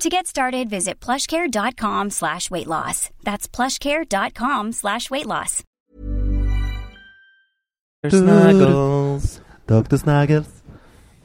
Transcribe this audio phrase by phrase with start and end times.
[0.00, 3.10] To get started, visit plushcare.com slash weight loss.
[3.22, 5.62] That's plushcare.com slash weight loss.
[8.10, 9.40] Snuggles.
[9.66, 9.96] Dr.
[9.96, 10.46] Snuggles.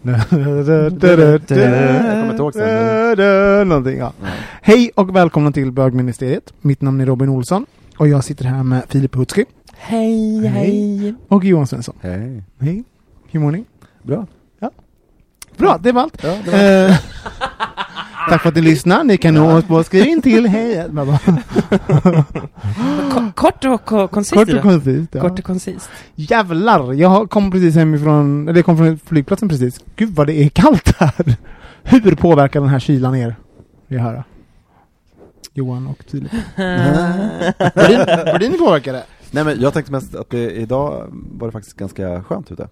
[0.01, 3.67] Jag kommer inte ihåg sen.
[3.69, 4.13] Någonting, ja.
[4.61, 6.53] Hej och välkomna till Bögministeriet.
[6.61, 7.65] Mitt namn är Robin Olsson
[7.97, 9.45] och jag sitter här med Filip Hutski
[9.77, 11.15] Hej, hej.
[11.27, 11.95] och Johan Svensson.
[12.01, 12.43] Hej.
[12.59, 12.83] Hej,
[13.31, 13.65] hur mår ni?
[14.03, 14.27] Bra.
[15.57, 16.23] Bra, det var allt.
[16.23, 16.89] Ja, det var...
[16.89, 16.95] Eh,
[18.29, 19.03] tack för att ni lyssnar.
[19.03, 20.85] Ni kan nå oss på skriv in till hej.
[23.13, 24.33] Ko- Kort och ko- koncist.
[24.35, 25.09] Kort och koncist.
[25.15, 25.21] Ja.
[25.21, 25.89] Kort och koncist.
[26.15, 29.79] Jävlar, jag kom precis hemifrån, eller jag kom från flygplatsen precis.
[29.95, 31.35] Gud vad det är kallt här.
[31.83, 33.35] Hur påverkar den här kylan er?
[33.87, 34.23] Vill höra.
[35.53, 36.31] Johan och Filip.
[36.55, 39.03] Var din påverkade?
[39.31, 42.67] Nej men jag tänkte mest att det, idag var det faktiskt ganska skönt ute.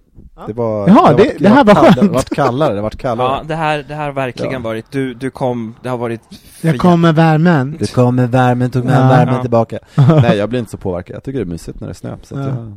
[0.47, 1.95] Det var, Jaha, det- varit- det här var skönt.
[1.95, 3.27] Det har varit kallare, det har varit kallare.
[3.37, 4.59] Ja, det här, det här har verkligen Ja.
[4.59, 6.21] varit, du, du kom, det har varit
[6.61, 7.75] Jag kom med värmen.
[7.79, 9.07] Det kommer värmen, tog med Ja.
[9.07, 9.41] värmen Ja.
[9.41, 9.79] tillbaka.
[9.95, 12.15] Nej jag blir inte så påverkad, jag tycker det är mysigt när det är snö.
[12.23, 12.71] Så jag,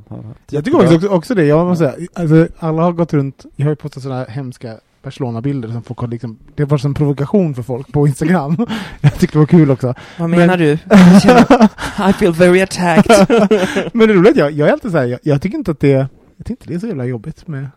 [0.51, 3.71] Jag tycker också, också det, jag måste säga, alltså, alla har gått runt, jag har
[3.71, 4.75] ju postat sådana här hemska
[5.09, 8.57] Barcelona-bilder som folk har liksom, det var som provokation för folk på Instagram.
[9.01, 9.95] jag tyckte det var kul också.
[10.19, 10.79] Vad Men- menar du?
[10.91, 13.27] Jag känner- I feel very attacked.
[13.93, 15.81] Men det roliga är att jag, jag är alltid såhär, jag, jag tycker inte att
[15.81, 15.89] det,
[16.37, 17.69] jag tycker inte det är så jävla jobbigt med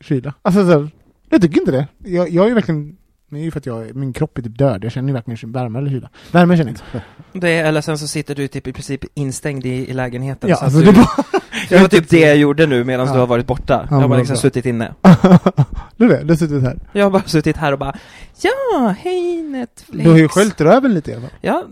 [0.00, 0.34] kyla.
[0.42, 0.90] Alltså så här,
[1.30, 1.86] jag tycker inte det.
[2.04, 2.96] Jag, jag är ju verkligen,
[3.30, 5.52] det är ju för att jag, min kropp är typ död, jag känner ju verkligen
[5.52, 6.08] värme eller kyla.
[6.32, 7.46] Värme känner jag inte.
[7.46, 10.50] Det, eller sen så sitter du typ i princip instängd i, i lägenheten.
[10.50, 11.06] Ja, så alltså du, var,
[11.68, 13.12] det var typ det jag gjorde nu medan Ja.
[13.12, 13.86] du har varit borta.
[13.90, 14.40] Ja, jag har bara liksom bra.
[14.40, 14.94] suttit inne.
[15.96, 16.78] du vet, du har suttit här.
[16.92, 17.94] Jag har bara suttit här och bara
[18.40, 20.04] Ja, hej Netflix.
[20.04, 21.30] Du har ju sköljt röven lite i alla fall.
[21.40, 21.64] Ja.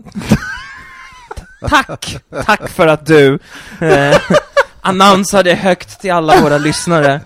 [1.69, 2.17] Tack!
[2.45, 3.39] Tack för att du
[3.81, 4.17] eh,
[4.81, 7.21] annonsade högt till alla våra lyssnare.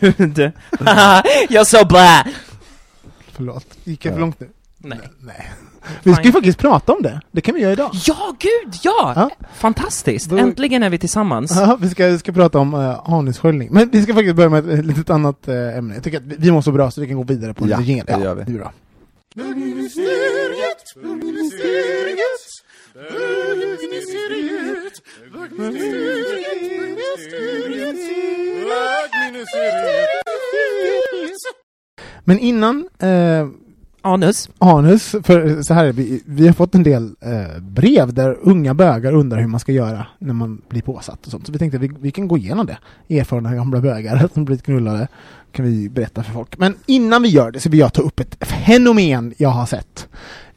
[0.00, 0.52] Gud.
[1.48, 2.24] jag så blä!
[3.32, 4.48] Förlåt, gick jag för långt nu?
[4.78, 4.98] Nej.
[5.20, 5.52] Nej.
[6.02, 7.90] Vi ska ju faktiskt prata om det, det kan vi göra idag.
[8.06, 9.12] Ja, gud, ja!
[9.16, 9.30] Ja.
[9.54, 10.30] Fantastiskt!
[10.30, 11.52] Då- Äntligen är vi tillsammans.
[11.56, 13.68] Ja, vi ska, vi ska prata om uh, anussköljning.
[13.72, 15.94] Men vi ska faktiskt börja med ett, litet annat eh, ämne.
[15.94, 17.88] Jag tycker att vi, så bra så vi kan gå vidare på en Ja, liten
[17.88, 18.06] jingel.
[18.06, 18.44] det gör vi.
[18.44, 18.72] Det är bra.
[32.24, 33.48] Men innan eh,
[34.02, 34.50] Anus.
[34.58, 38.74] anus, för så här är vi, vi har fått en del eh, brev där unga
[38.74, 41.46] bögar undrar hur man ska göra när man blir påsatt och sånt.
[41.46, 42.78] Så vi tänkte att vi, vi kan gå igenom det.
[43.18, 45.08] Erfarna gamla bögar som blivit knullade
[45.52, 46.58] kan vi berätta för folk.
[46.58, 50.08] Men innan vi gör det så vill jag ta upp ett fenomen jag har sett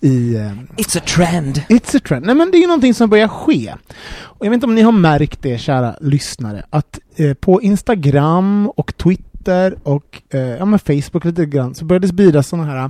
[0.01, 1.61] i eh, It's a trend.
[1.69, 2.25] It's a trend.
[2.25, 3.73] Nej men det är ju någonting som börjar ske.
[4.17, 8.69] Och jag vet inte om ni har märkt det, kära lyssnare, att eh, på Instagram
[8.75, 12.89] och Twitter och eh, ja, men Facebook lite grann så börjar det spridas sådana här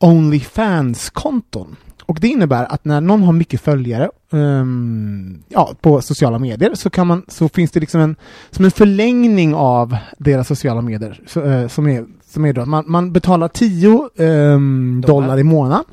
[0.00, 1.76] Onlyfans-konton.
[2.10, 6.90] Och det innebär att när någon har mycket följare ehm, ja, på sociala medier så,
[6.90, 8.16] kan man, så finns det liksom en,
[8.50, 12.68] som en förlängning av deras sociala medier så, eh, som är, som är då att
[12.68, 15.20] man, man betalar 10 ehm, Dollar.
[15.20, 15.84] dollar i månaden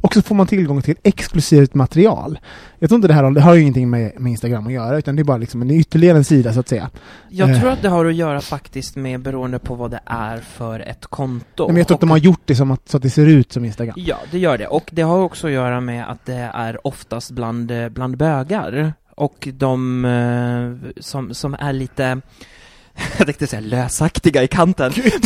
[0.00, 2.38] och så får man tillgång till exklusivt material.
[2.78, 5.16] Jag tror inte det här det har ju ingenting med, med Instagram att göra utan
[5.16, 6.90] det är bara liksom en ytterligare en sida så att säga.
[7.28, 7.60] Jag Eh.
[7.60, 11.06] tror att det har att göra faktiskt med beroende på vad det är för ett
[11.06, 11.66] konto.
[11.66, 13.26] Men jag tror att Och- de har gjort det som att, så att det ser
[13.26, 13.94] ut som Instagram.
[13.98, 14.66] Ja, det gör det.
[14.66, 18.92] Och det har också att göra med att det är oftast bland, bland bögar.
[19.16, 22.20] Och de eh, som, som är lite,
[23.18, 24.92] jag tänkte säga lösaktiga i kanten.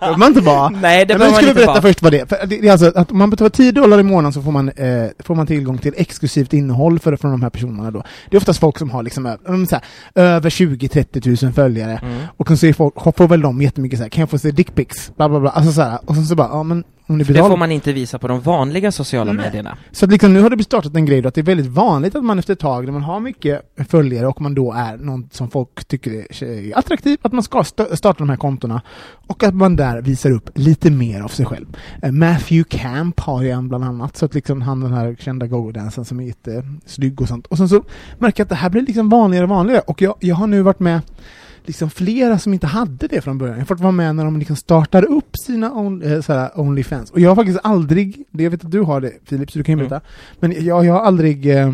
[0.00, 0.68] Behöver man inte vara.
[0.82, 1.82] Nej, det men behöver man inte berätta vara.
[1.82, 2.26] först vad det är.
[2.26, 4.68] För det är alltså att om man betalar 10 dollar i månaden så får man,
[4.68, 8.02] eh, får man tillgång till exklusivt innehåll för, från de här personerna då.
[8.30, 9.36] Det är oftast folk som har liksom
[9.68, 9.84] så här,
[10.14, 12.00] över 20-30 tusen följare.
[12.02, 12.18] Mm.
[12.36, 15.12] Och så folk, får väl de jättemycket så här, kan jag få se dickpics?
[15.16, 15.50] Bla bla bla.
[15.50, 17.92] Alltså så här, och sen så bara, ja men om ni det får man inte
[17.92, 19.44] visa på de vanliga sociala Nej.
[19.46, 19.78] medierna.
[19.92, 22.14] Så att liksom, nu har det startat en grej då, att det är väldigt vanligt
[22.14, 25.28] att man efter ett tag, när man har mycket följare och man då är någon
[25.32, 28.82] som folk tycker är attraktiv, att man ska sta- starta de här kontona
[29.26, 31.66] och att man där visar upp lite mer av sig själv.
[32.02, 35.46] Eh, Matthew Camp har ju en bland annat, så att liksom han den här kända
[35.46, 37.46] go-go-dansen som är jättesnygg och sånt.
[37.46, 37.82] Och sen så
[38.18, 40.62] märker jag att det här blir liksom vanligare och vanligare och jag, jag har nu
[40.62, 41.00] varit med
[41.68, 43.54] liksom flera som inte hade det från början.
[43.56, 47.10] Jag har fått vara med när de liksom startar upp sina on, eh, såhär, Onlyfans.
[47.10, 49.64] Och jag har faktiskt aldrig, det jag vet att du har det Filip, så du
[49.64, 49.88] kan ju Mm.
[49.88, 50.06] berätta.
[50.40, 51.66] Men jag, jag har aldrig eh,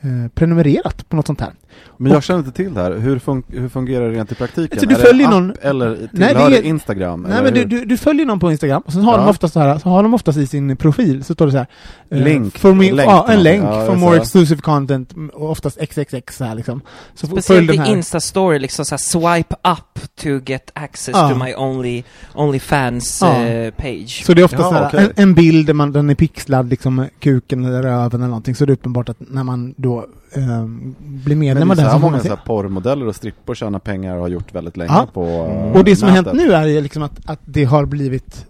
[0.00, 1.52] eh, prenumererat på något sånt här.
[1.96, 2.92] Men jag känner inte till det här.
[2.98, 4.80] Hur, fun hur fungerar det rent i praktiken?
[4.80, 7.22] Så du är följer det app någon- eller Nej, tillhör det är- Instagram?
[7.22, 9.30] Nej eller men du, du, du följer någon på Instagram, och sen har, de Ja.
[9.30, 11.66] oftast så, här, så har de oftast i sin profil, så står det så här
[12.10, 12.58] eh, Link.
[12.58, 13.64] For me, Länk ja, en länk.
[13.64, 16.80] Ja, for just more exclusive content, och oftast XXX så här liksom.
[17.14, 17.96] Så Speciellt den i här.
[17.96, 21.28] Insta-story, liksom såhär swipe up to get access Ja.
[21.28, 22.02] to my only,
[22.34, 23.44] onlyfans Ja.
[23.44, 24.22] eh, page.
[24.26, 25.04] Så det är ofta Ja, så här, okej.
[25.16, 28.64] en, en bild där man, den är pixlad, liksom kuken eller röven eller någonting, så
[28.64, 31.36] är det uppenbart att när man då ehm, blir
[31.68, 34.54] Men medlem det är så många så porrmodeller och strippor tjänar pengar och har gjort
[34.54, 35.06] väldigt länge Ja.
[35.12, 35.72] på Mm.
[35.72, 36.40] Och det som har hänt nätet.
[36.46, 38.46] nu är liksom att, att det har blivit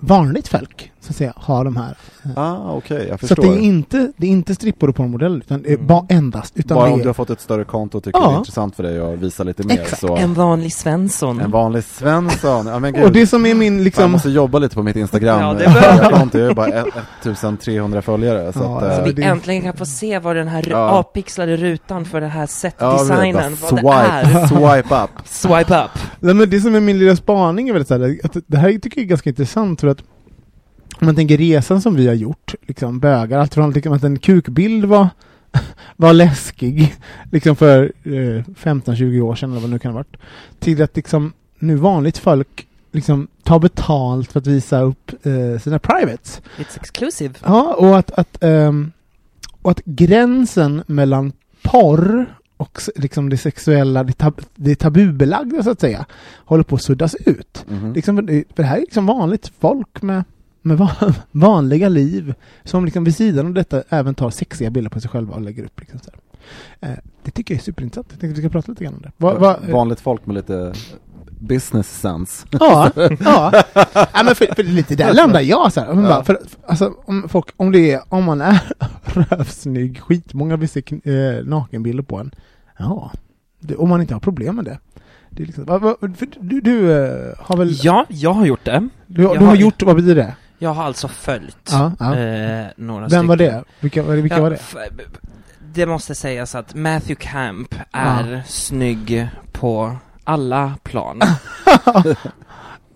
[0.00, 1.96] vanligt folk, så att säga, har de här.
[2.36, 3.42] Ah, okej, jag Så förstår.
[3.42, 5.86] det är inte, det är inte strippor och porrmodeller, utan det är Mm.
[5.86, 8.28] bara endast, utan Bara om är, du har fått ett större konto och tycker Ja.
[8.28, 10.00] det är intressant för dig att visa lite mer Exakt.
[10.00, 11.40] så En vanlig Svensson.
[11.40, 14.58] en vanlig Svensson, ja men gud och det som är min liksom, Jag måste jobba
[14.58, 16.10] lite på mitt Instagram Ja, det Jag har
[16.46, 16.86] har bara ett-
[17.22, 20.36] 1300 följare så Ja, att, alltså, eh, Så vi det- äntligen kan få se vad
[20.36, 20.76] den här Ja.
[20.90, 24.46] avpixlade rutan för den här ja, setdesignen, bara vad det är.
[24.46, 25.90] swipe, swipe up Swipe up.
[26.20, 28.72] nej, men det som är min lilla spaning är väl så här, att det här
[28.72, 29.98] tycker jag är ganska intressant för att
[31.04, 34.84] man tänker resan som vi har gjort, liksom bögar, allt från liksom att en kukbild
[34.84, 35.08] var,
[35.96, 36.94] var läskig,
[37.32, 40.16] liksom för eh, 15-20 år sedan eller vad det nu kan ha varit,
[40.60, 45.78] till att liksom nu vanligt folk liksom tar betalt för att visa upp eh, sina
[45.78, 46.42] privates.
[46.58, 47.34] It's exclusive.
[47.44, 48.92] Ja, och att, att, ehm,
[49.62, 52.26] och att gränsen mellan porr
[52.56, 56.06] och liksom det sexuella, det, tab det tabubelagda så att säga,
[56.44, 57.64] håller på att suddas ut.
[57.68, 57.92] Mhm.
[57.92, 60.24] Liksom, för det- för det här är liksom vanligt folk med,
[60.64, 62.34] med va- vanliga liv
[62.64, 65.64] som liksom vid sidan av detta även tar sexiga bilder på sig själva och lägger
[65.64, 65.80] upp.
[65.80, 66.10] Liksom så.
[66.80, 66.90] Eh,
[67.22, 68.06] det tycker jag är superintressant.
[68.10, 69.12] Jag tänkte att vi ska prata lite grann om det.
[69.16, 70.72] Va, va, Vanligt folk med lite
[71.38, 73.62] business sense Ja, ja.
[73.94, 75.94] ja men för, för lite där landar jag så här.
[75.94, 76.10] Men Ja.
[76.10, 78.60] bara, för, alltså, om, folk, om, det är, om man är
[79.04, 82.34] rövsnygg, skitmånga vill se eh, nakenbilder på en.
[82.78, 83.12] Ja,
[83.60, 84.78] det, om man inte har problem med det.
[85.30, 87.70] det är liksom, va, va, för du du eh, har väl...
[87.82, 88.88] Ja, jag har gjort det.
[89.06, 90.34] du, du har har- gjort, vad betyder det?
[90.58, 92.16] Jag har alltså följt Ja, ja.
[92.16, 93.54] eh, några Vem var stycken.
[93.54, 93.64] det?
[93.80, 94.58] Vilka, vilka Ja, var det?
[95.74, 101.20] Det måste sägas att Matthew Camp är snygg på alla plan.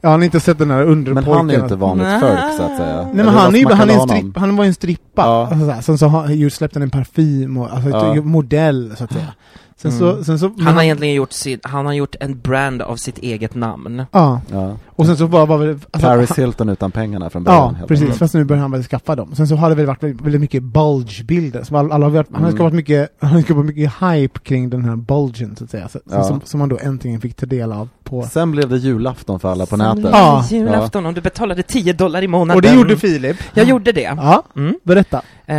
[0.01, 1.25] Jag har inte sett den här underpojken.
[1.25, 3.59] Men han är ju inte vanligt folk så att säga Nej men Eller han, är
[3.59, 5.49] ju, han, är en stripp, han var ju en strippa, Ja.
[5.53, 8.15] alltså, sen så har han ju släppt en parfym och alltså, Ja.
[8.23, 9.27] modell så att säga.
[9.83, 10.25] Sen så, Mm.
[10.25, 13.55] sen så, Han har egentligen gjort sin, han har gjort en brand av sitt eget
[13.55, 14.05] namn.
[14.13, 14.77] Ja, ja.
[14.89, 15.69] och sen så var, var väl...
[15.91, 18.03] Alltså, Paris han, Hilton utan pengarna från början Ja, precis.
[18.03, 18.19] enkelt.
[18.19, 19.35] Fast nu börjar han väl skaffa dem.
[19.35, 21.63] Sen så har det väl varit väldigt, väldigt mycket bulge-bilder.
[21.63, 22.57] Som alla, alla har varit, Han har Mm.
[22.59, 25.89] skapat mycket, han har skapat mycket hype kring den här bulgen så att säga.
[25.89, 26.25] Så, Ja.
[26.25, 28.23] som, som man då äntligen fick ta del av på...
[28.23, 30.45] Sen blev det julafton för alla på Som nätet Ja.
[30.51, 32.57] Julafton, om du betalade 10 dollar i månaden.
[32.57, 33.37] Och det gjorde Filip.
[33.55, 34.01] Jag gjorde det.
[34.17, 34.75] Ja, Mm.
[34.85, 35.23] berätta.
[35.47, 35.57] Eh,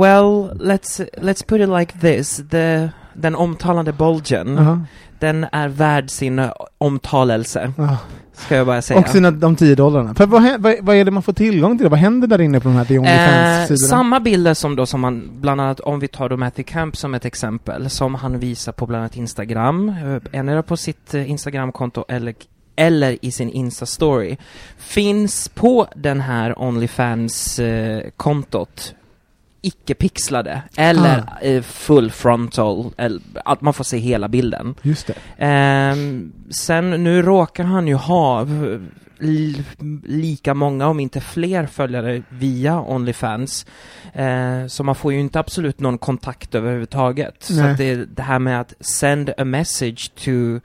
[0.00, 2.42] well, let's, let's put it like this.
[2.50, 2.88] The,
[3.18, 4.84] den omtalade bulgen, Jaha.
[5.18, 7.98] den är värd sin eh, omtalelse, Ja.
[8.32, 9.00] ska jag bara säga.
[9.00, 10.14] Och sina, de 10 dollarna.
[10.14, 11.88] För vad, vad, vad är det man får tillgång till?
[11.88, 13.88] Vad händer där inne på de här The Eh, Onlyfans-sidorna?
[13.88, 17.14] samma bilder som då som man, bland annat om vi tar då Matthew Camp som
[17.14, 22.04] ett exempel, som han visar på bland annat Instagram, eh, endera på sitt eh, Instagramkonto
[22.08, 22.34] eller
[22.78, 24.36] eller i sin Insta-story,
[24.78, 28.94] finns på den här Onlyfans-kontot
[29.66, 34.74] icke-pixlade, eller eh, full frontal, eller att man får se hela bilden.
[34.82, 35.14] Just det.
[35.38, 38.46] Ehm, sen, nu råkar han ju ha
[40.04, 43.66] lika många, om inte fler följare via Onlyfans.
[44.12, 47.34] Eh, så man får ju inte absolut någon kontakt överhuvudtaget.
[47.38, 47.70] Så Nej.
[47.70, 50.60] att det, det här med att send a message to,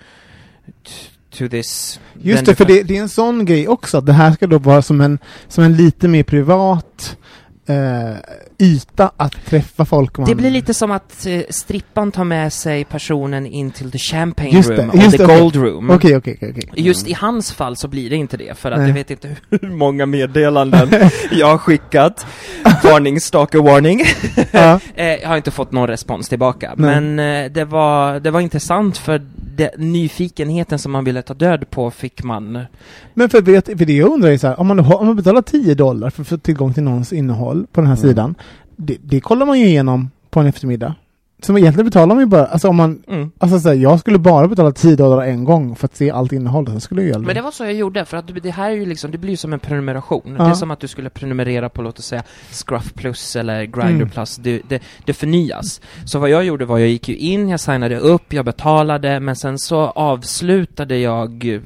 [1.29, 1.99] to this...
[2.21, 4.57] Just det, för det, det är en sån grej också, att det här ska då
[4.57, 7.17] vara som en, som en lite mer privat
[7.65, 8.15] eh,
[8.61, 10.27] yta att träffa folk man...
[10.29, 14.51] Det blir lite som att eh, strippan tar med sig personen in till the champagne
[14.51, 15.89] Just det, room, just och the det, gold room.
[15.89, 16.69] Okej, okej, okej, okej.
[16.85, 18.87] Just i hans fall så blir det inte det, för att Nej.
[18.87, 20.89] jag vet inte hur många meddelanden
[21.31, 22.25] jag har skickat.
[22.83, 24.01] Varning, stalker warning.
[24.51, 24.79] Ja.
[24.95, 27.01] Eh, jag har inte fått någon respons tillbaka, Nej.
[27.01, 29.21] men eh, det, var, det var intressant för
[29.55, 32.65] det, nyfikenheten som man ville ta död på fick man.
[33.13, 35.15] Men för, vet, för det jag undrar är så här, om man, har- om man
[35.15, 38.09] betalar 10 dollar för att få tillgång till någons innehåll på den här Mm.
[38.09, 38.35] sidan,
[38.75, 40.95] det, det kollar man ju igenom på en eftermiddag.
[41.43, 43.31] Så egentligen betalar man ju bara, alltså om man, Mm.
[43.37, 46.31] alltså så här, jag skulle bara betala 10 dollar en gång för att se allt
[46.31, 47.27] innehåll, sen skulle jag ju aldrig...
[47.27, 49.31] Men det var så jag gjorde, för att det här är ju liksom, det blir
[49.31, 50.35] ju som en prenumeration.
[50.37, 50.43] Ja.
[50.43, 53.91] Det är som att du skulle prenumerera på, låt oss säga, Scruff Plus eller Grindr
[53.91, 54.09] Mm.
[54.09, 54.35] Plus.
[54.35, 55.81] Det, det, det förnyas.
[56.05, 59.35] Så vad jag gjorde var, jag gick ju in, jag signade upp, jag betalade, men
[59.35, 61.61] sen så avslutade jag eh,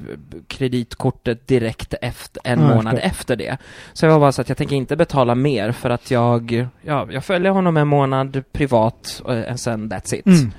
[0.48, 3.56] kreditkortet direkt efter, en Ja, månad efter det.
[3.92, 7.06] Så jag var bara så att jag tänker inte betala mer för att jag, ja,
[7.10, 10.26] jag följer honom en månad privat, och och sen that's it.
[10.26, 10.52] Mm.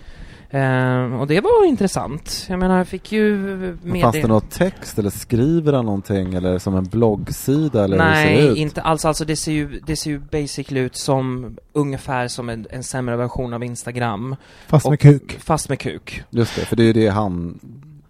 [0.50, 2.46] Eh, och det var intressant.
[2.50, 3.38] Jag menar, jag fick ju
[3.84, 8.14] Men Fanns det något text eller skriver han någonting eller som en bloggsida eller hur
[8.16, 8.58] ser det Nej, ut?
[8.58, 9.06] inte alls.
[9.06, 13.16] Alltså det ser ju, det ser ju basically ut som ungefär som en, en sämre
[13.16, 14.36] version av Instagram.
[14.68, 15.38] Fast med och- kuk.
[15.40, 16.24] Fast med kuk.
[16.30, 17.60] Just det, för det är ju det han...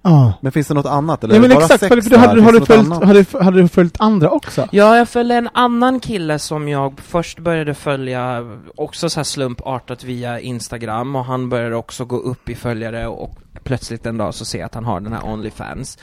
[0.09, 0.33] Ja.
[0.41, 2.15] Men finns det något annat eller Nej men bara exakt, sex för, du- du Finns
[2.43, 4.67] det något följt, du, hade du följt andra också?
[4.71, 8.45] Ja, jag följde en annan kille som jag först började följa,
[8.75, 13.35] också så här slumpartat via Instagram, och han började också gå upp i följare och
[13.63, 15.97] plötsligt en dag så ser jag att han har den här Onlyfans.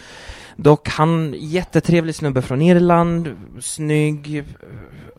[0.57, 4.45] Dock, han, jättetrevlig snubbe från Irland, snygg,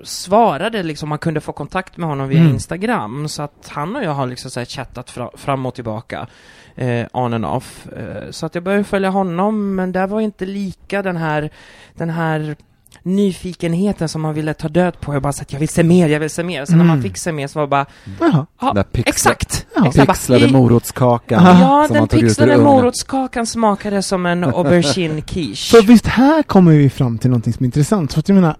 [0.03, 2.51] svarade liksom, man kunde få kontakt med honom via Mm.
[2.53, 6.27] Instagram, så att han och jag har liksom så här chattat fra, fram och tillbaka,
[6.75, 7.87] eh, on and off.
[7.97, 11.49] Eh, så att jag började följa honom, men där var inte lika den här,
[11.95, 12.55] den här
[13.03, 15.13] nyfikenheten som man ville ta död på.
[15.13, 16.65] Jag bara så att jag vill se mer, jag vill se mer.
[16.65, 17.03] Sen när man Mm.
[17.03, 17.85] fick se mer så var det bara,
[18.19, 18.45] Jaha.
[18.61, 19.65] ja, Den pixla- exakt!
[19.75, 19.87] Ja.
[19.87, 20.07] exakt.
[20.07, 25.55] Pixlade morotskakan Ja, som den pixlade morotskakan smakade som en aubergine quiche.
[25.55, 28.13] Så visst här kommer vi fram till någonting som är intressant.
[28.13, 28.55] För att jag menar,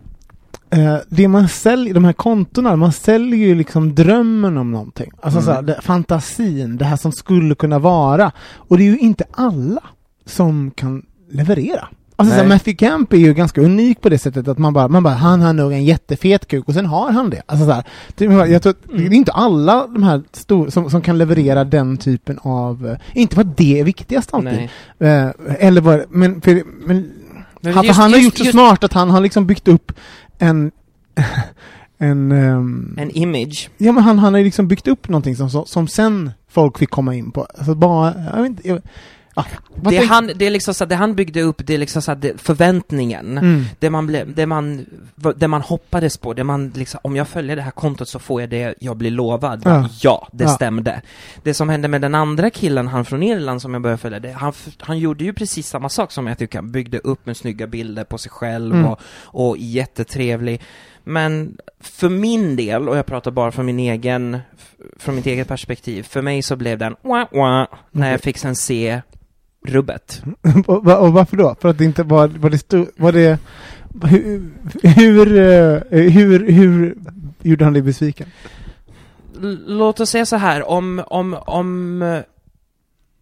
[0.76, 5.12] eh, det man säljer, de här kontona, man säljer ju liksom drömmen om någonting.
[5.22, 5.46] Alltså Mm.
[5.46, 8.32] så här, det, fantasin, det här som skulle kunna vara.
[8.56, 9.82] Och det är ju inte alla
[10.26, 11.88] som kan leverera.
[12.18, 12.56] Alltså så här, Nej.
[12.56, 15.42] Matthew Camp är ju ganska unik på det sättet att man bara, man bara, han
[15.42, 17.42] har nog en jättefet kuk och sen har han det.
[17.46, 17.84] Alltså så här,
[18.16, 19.10] det, jag tror att Mm.
[19.10, 22.98] det är inte alla de här stor, som, som kan leverera den typen av, eh,
[23.22, 24.70] inte för att det är viktigast alltid.
[25.00, 25.28] Eh,
[25.60, 27.12] eller vad, men, för, men
[27.62, 29.92] Men just- han har gjort så just smart att han har liksom byggt upp
[30.40, 30.72] en
[31.98, 33.70] en, ehm, En image.
[33.78, 36.78] ja men han, han har ju liksom byggt upp någonting som, som, som sen folk
[36.78, 37.44] fick komma in på.
[37.44, 38.82] Alltså bara, jag vet inte, jag,
[39.76, 42.02] vad Det tänk- han, det är liksom så det han byggde upp, det är liksom
[42.02, 43.38] så det, förväntningen.
[43.38, 43.64] Mm.
[43.80, 44.86] Det man, ble, det, man,
[45.36, 48.42] det man hoppades på, det man liksom, om jag följer det här kontot så får
[48.42, 49.62] jag det jag blir lovad.
[49.66, 49.90] Ja.
[50.02, 50.50] Ja, det Ja.
[50.50, 51.02] stämde.
[51.44, 54.32] Det som hände med den andra killen, han från Irland som jag började följa, det,
[54.32, 57.68] han, han gjorde ju precis samma sak som jag tycker, han byggde upp med snygga
[57.68, 58.86] bilder på sig själv Mm.
[58.88, 60.62] och, och jättetrevlig.
[61.04, 64.38] Men för min del, och jag pratar bara från min egen,
[65.00, 68.24] från mitt eget perspektiv, för mig så blev den wah, wah, när jag Okej.
[68.24, 69.02] fick sen se
[69.66, 70.24] rubbet.
[70.68, 71.56] och, och varför då?
[71.62, 73.40] För att det inte var, var det stod, var det
[74.04, 74.52] hur,
[74.84, 76.96] hur, eh, hur, hur
[77.42, 78.28] gjorde han dig besviken?
[79.68, 82.20] Låt oss säga så här, om, om, om, eh,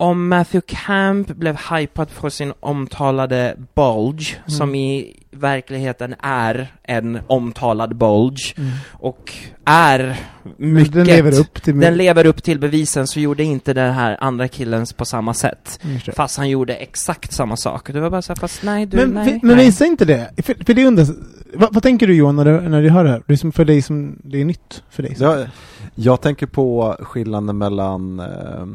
[0.04, 4.50] om Matthew Camp blev hypad för sin omtalade bulge, Mm.
[4.58, 8.54] som i verkligheten är en omtalad bulge,
[8.92, 9.34] och
[9.66, 10.20] är
[10.58, 10.94] mycket...
[10.94, 14.48] Den lever upp till den lever upp till bevisen, så gjorde inte den här andra
[14.48, 15.80] killen på samma sätt.
[15.84, 16.00] Mm.
[16.16, 17.92] Fast han gjorde exakt samma sak.
[17.94, 19.66] Det var bara så här, fast nej du, Men, nej, vi- men nej.
[19.66, 20.30] visar inte det?
[20.38, 21.06] För, för det undrar,
[21.54, 23.24] vad, vad tänker du Johan när du, när du hör det här?
[23.28, 25.16] Det är som för dig som, det är nytt för dig.
[25.20, 25.48] Jag,
[25.96, 28.66] jag tänker på skillnaden mellan eh,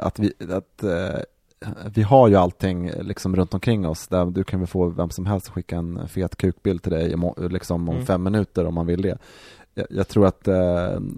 [0.00, 1.20] att vi, att eh,
[1.94, 5.10] vi har ju allting eh, liksom runt omkring oss där du kan väl få vem
[5.10, 7.14] som helst att skicka en fet kukbild till dig
[7.50, 8.06] liksom om Mm.
[8.06, 9.18] fem minuter om man vill det.
[9.74, 10.54] Jag, jag tror att, eh,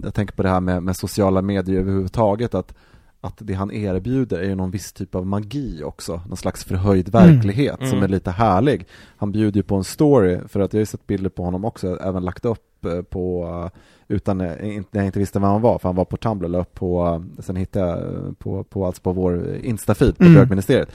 [0.03, 2.73] jag tänker på det här med, med sociala medier överhuvudtaget att
[3.21, 7.09] att det han erbjuder är ju någon viss typ av magi också, någon slags förhöjd
[7.09, 7.89] verklighet Mm.
[7.91, 8.85] som är lite härlig.
[9.17, 11.65] Han bjuder ju på en story, för att jag har ju sett bilder på honom
[11.65, 15.61] också, även lagt upp eh, på eh, utan eh, när jag inte visste vem han
[15.61, 18.63] var, för han var på Tumblr, la upp på, eh, sen hittade jag eh, på,
[18.63, 19.33] på, alltså på vår
[19.63, 20.85] Insta-feed på Mm.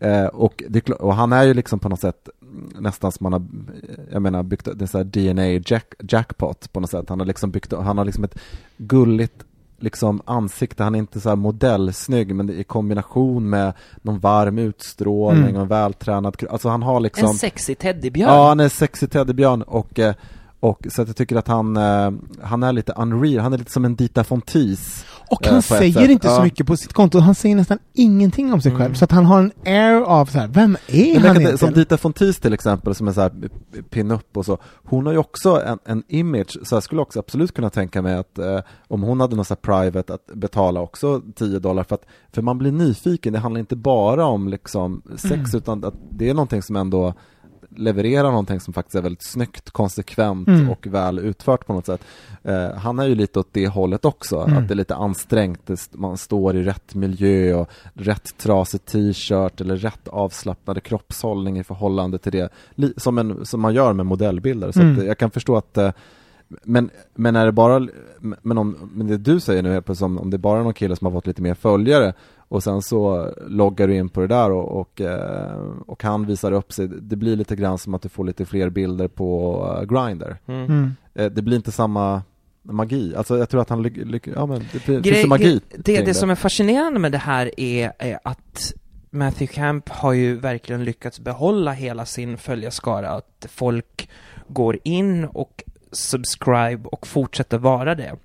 [0.00, 2.28] Eh, och, det, och han är ju liksom på något sätt
[2.78, 3.42] nästan som man har,
[4.12, 7.08] jag menar, byggt det så DNA jack, jackpot på något sätt.
[7.08, 8.38] Han har liksom byggt, han har liksom ett
[8.76, 9.44] gulligt
[9.82, 15.42] liksom ansikte, han är inte så här modellsnygg men i kombination med någon varm utstrålning
[15.42, 15.56] Mm.
[15.56, 18.30] och en vältränad Alltså han har liksom En sexig teddybjörn.
[18.30, 20.14] Ja, han är sexig teddybjörn och, eh,
[20.62, 22.10] och så att jag tycker att han, eh,
[22.42, 25.04] han är lite unreal, han är lite som en Dita Fontis.
[25.30, 28.52] Och Eh, han ett säger inte så mycket på sitt konto, han säger nästan ingenting
[28.52, 28.94] om sig själv, Mm.
[28.94, 31.40] så att han har en air av så här, vem är Men han kan- som
[31.46, 31.74] egentligen?
[31.74, 33.32] Dita Fontis till exempel, som är så här
[33.90, 37.54] pin-up och så, hon har ju också en, en image, så jag skulle också absolut
[37.54, 41.58] kunna tänka mig att eh, om hon hade något så private, att betala också 10
[41.58, 45.44] dollar för att, för man blir nyfiken, det handlar inte bara om liksom sex, Mm.
[45.54, 47.14] utan att det är någonting som ändå
[47.76, 50.70] levererar någonting som faktiskt är väldigt snyggt, konsekvent Mm.
[50.70, 52.04] och väl utfört på något sätt.
[52.42, 54.58] Eh, han är ju lite åt det hållet också, Mm.
[54.58, 59.76] att det är lite ansträngt, man står i rätt miljö och rätt trasig t-shirt eller
[59.76, 62.48] rätt avslappnade kroppshållning i förhållande till det,
[62.96, 64.72] som, en, som man gör med modellbilder.
[64.72, 65.06] Så Mm.
[65.06, 65.90] jag kan förstå att eh,
[66.64, 67.88] men, men är det bara,
[68.42, 69.82] men om, men det du säger nu
[70.18, 72.14] om det är bara någon kille som har fått lite mer följare
[72.52, 76.52] och sen så loggar du in på det där och, och, eh, och han visar
[76.52, 79.84] upp sig, det blir lite grann som att du får lite fler bilder på uh,
[79.94, 80.36] Grindr.
[80.46, 80.64] Mm.
[80.64, 80.90] Mm.
[81.14, 82.22] Eh, Det blir inte samma
[82.62, 85.60] magi, alltså jag tror att han lyck, lyck, ja men det Grej- finns en magi
[85.76, 88.72] det, kring det som är fascinerande med det här är, är att
[89.10, 94.08] Matthew Camp har ju verkligen lyckats behålla hela sin följarskara, att folk
[94.48, 98.16] går in och subscribe och fortsätter vara det.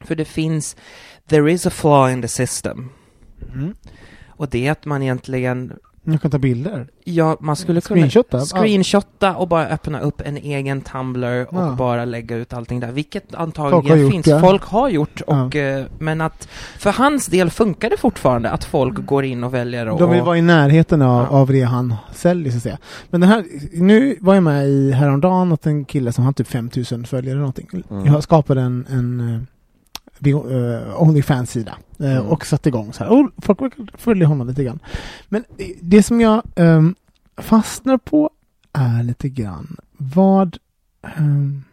[0.00, 0.76] För det finns,
[1.28, 2.90] there is a flaw in the system.
[3.54, 3.74] Mm.
[4.28, 5.72] Och det är att man egentligen,
[6.04, 6.88] Jag kan ta bilder.
[7.04, 8.40] ja, man skulle kunna Screenshotta?
[8.40, 11.74] screenshotta och bara öppna upp en egen Tumblr och Ja.
[11.78, 14.24] bara lägga ut allting där, vilket Folk antagligen gjort finns.
[14.26, 14.40] det.
[14.40, 15.44] Folk har gjort, Ja.
[15.44, 19.54] och, eh, men att för hans del funkar det fortfarande att folk går in och
[19.54, 19.98] väljer och...
[19.98, 21.28] De vill vara i närheten av, Ja.
[21.38, 22.78] av det han säljer så att säga.
[23.10, 26.48] Men den här, nu var jag med i häromdagen att en kille som har typ
[26.48, 27.68] 5000 följare eller någonting.
[27.90, 28.06] Mm.
[28.06, 29.46] Jag skapade en, en
[30.26, 32.26] uh, Onlyfans-sida eh, Mm.
[32.26, 33.10] och satte igång så här.
[33.12, 34.78] Och folk följa honom lite grann.
[35.28, 36.94] Men eh, det som jag ehm,
[37.36, 38.30] fastnar på
[38.72, 40.56] är lite grann vad
[41.16, 41.64] ehm,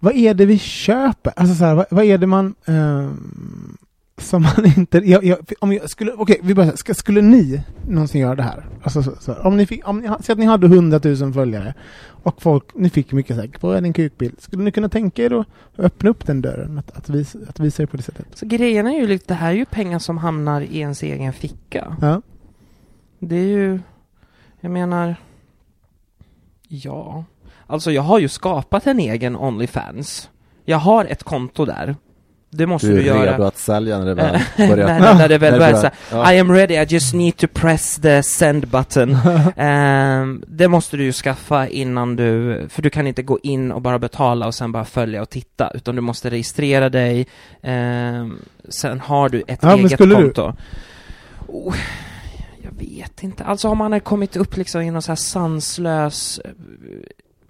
[0.00, 1.32] vad är det vi köper?
[1.36, 3.76] Alltså så här, vad, vad är det man ehm,
[4.18, 4.98] som man inte...
[4.98, 8.66] Jag, jag, om jag skulle, okej, vi bara, ska, skulle ni någonsin göra det här?
[8.82, 11.74] Alltså, så, så, om ni fick, om ni, säg att ni hade 100 000 följare
[12.06, 14.40] och folk, ni fick mycket säkert på en kukbild.
[14.40, 15.46] Skulle ni kunna tänka er att
[15.78, 16.78] öppna upp den dörren?
[16.78, 18.26] Att, att, visa, att visa er på det sättet?
[18.34, 21.32] Så grejen är ju lite, det här är ju pengar som hamnar i ens egen
[21.32, 21.96] ficka.
[22.00, 22.22] Ja.
[23.18, 23.80] Det är ju,
[24.60, 25.16] jag menar,
[26.68, 27.24] ja.
[27.66, 30.30] Alltså jag har ju skapat en egen Onlyfans.
[30.64, 31.96] Jag har ett konto där.
[32.56, 33.32] Det måste Du du, är göra.
[33.32, 34.86] redo att sälja när det väl börjar.
[35.00, 38.22] när, när det väl börjar här, I am ready, I just need to press the
[38.22, 39.16] send button.
[39.56, 43.82] Ehm, det måste du ju skaffa innan du, för du kan inte gå in och
[43.82, 47.26] bara betala och sen bara följa och titta, utan du måste registrera dig.
[47.62, 50.52] Ehm, sen har du ett Ja, eget skulle du- konto.
[51.48, 51.76] Oh,
[52.62, 53.44] jag vet inte.
[53.44, 56.50] Alltså om man har kommit upp liksom i någon så här sanslös eh,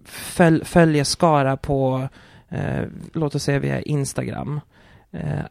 [0.05, 2.09] följ, följeskara på,
[2.49, 4.61] eh, låt oss säga via Instagram.
[5.13, 5.45] Eh,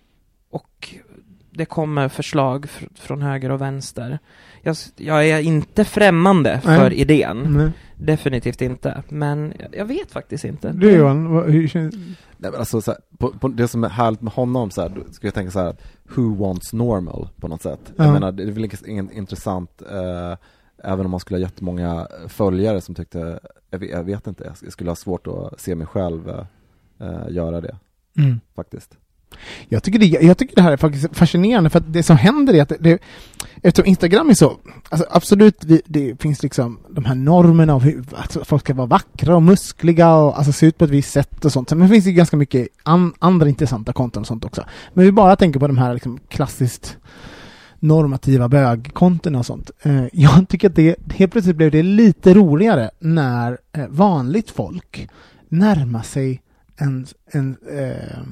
[0.49, 0.95] och
[1.51, 4.19] det kommer förslag fr- från höger och vänster.
[4.61, 6.77] Jag, jag är inte främmande Nej.
[6.79, 7.53] för idén.
[7.57, 7.71] Nej.
[7.97, 9.03] Definitivt inte.
[9.09, 10.71] Men jag, jag vet faktiskt inte.
[10.71, 11.95] Du Johan, vad, hur känns...
[12.37, 14.89] Nej, men alltså, så här, på, på det som är härligt med honom så här,
[14.89, 15.81] då ska jag tänka så här, att
[16.15, 17.93] who wants normal på något sätt.
[17.95, 18.03] Ja.
[18.03, 20.37] Jag menar, det är väl ingen intressant, eh,
[20.83, 23.39] även om man skulle ha jättemånga följare som tyckte,
[23.69, 26.29] jag vet, jag vet inte, jag skulle ha svårt att se mig själv
[26.99, 27.75] eh, göra det,
[28.17, 28.39] Mm.
[28.55, 28.97] faktiskt.
[29.69, 32.53] Jag tycker, det, jag tycker det här är faktiskt fascinerande för att det som händer
[32.53, 33.01] är att det,
[33.61, 34.57] eftersom Instagram är så,
[34.89, 39.35] alltså absolut det finns liksom de här normerna av hur att folk ska vara vackra
[39.35, 41.71] och muskliga och alltså se ut på ett visst sätt och sånt.
[41.71, 44.63] Men det finns ju ganska mycket an, andra intressanta konton och sånt också.
[44.93, 46.97] Men vi bara tänker på de här liksom klassiskt
[47.79, 49.71] normativa bögkontona och sånt.
[49.81, 55.09] Eh, jag tycker att det helt plötsligt blev det lite roligare när eh, vanligt folk
[55.49, 56.41] närmar sig
[56.77, 58.23] en, en eh,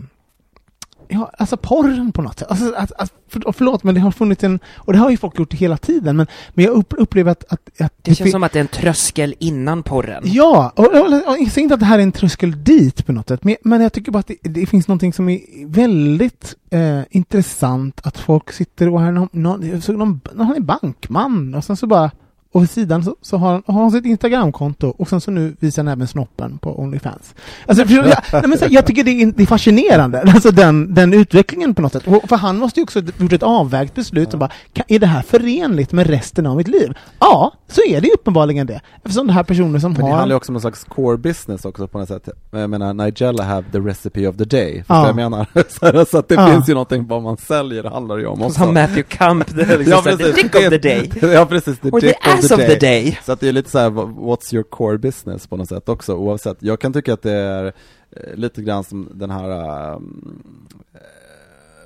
[1.07, 2.47] Ja, alltså porren på något sätt.
[2.51, 4.59] Alltså, att, att, för, förlåt, men det har funnits en...
[4.75, 7.43] Och det har ju folk gjort hela tiden, men, men jag upp, upplever att...
[7.53, 10.23] att, att Det känns som att det är en tröskel innan porren.
[10.25, 13.11] Ja, och, och, och jag säger inte att det här är en tröskel dit på
[13.11, 16.55] något sätt, men, men jag tycker bara att det, det finns någonting som är väldigt
[16.69, 21.63] eh, intressant, att folk sitter och är någon, någon, såg någon, han är bankman, och
[21.63, 22.11] sen så bara
[22.53, 25.55] och vid sidan så, så har, han, har han sitt Instagramkonto och sen så nu
[25.59, 27.35] visar han även snoppen på Onlyfans.
[27.67, 30.93] Alltså, för, jag, nej, men så, jag tycker det är, det är fascinerande, alltså den,
[30.93, 32.07] den utvecklingen på något sätt.
[32.07, 34.99] Och, för han måste ju också ha gjort ett avvägt beslut som bara, kan, är
[34.99, 36.93] det här förenligt med resten av mitt liv?
[37.19, 38.81] Ja, så är det ju uppenbarligen det.
[39.03, 40.17] Eftersom det här personer som Men det har...
[40.17, 42.29] handlar ju också om någon slags core business också på något sätt.
[42.51, 44.77] Jag menar, Nigella have the recipe of the day.
[44.77, 45.07] Förstår Ja.
[45.07, 45.47] jag menar?
[45.79, 46.47] så, här, så att det Ja.
[46.47, 48.59] finns ju någonting vad man säljer, det handlar det ju om också.
[48.59, 50.35] Som Matthew Camp, det är liksom Ja, här, the precis.
[50.43, 51.11] dick of the day.
[51.33, 53.19] ja precis, the Or the dick of Size of the day.
[53.23, 56.15] Så att det är lite så här, what's your core business på något sätt också,
[56.15, 56.57] oavsett.
[56.59, 57.65] Jag kan tycka att det är
[58.11, 60.43] eh, lite grann som den här um,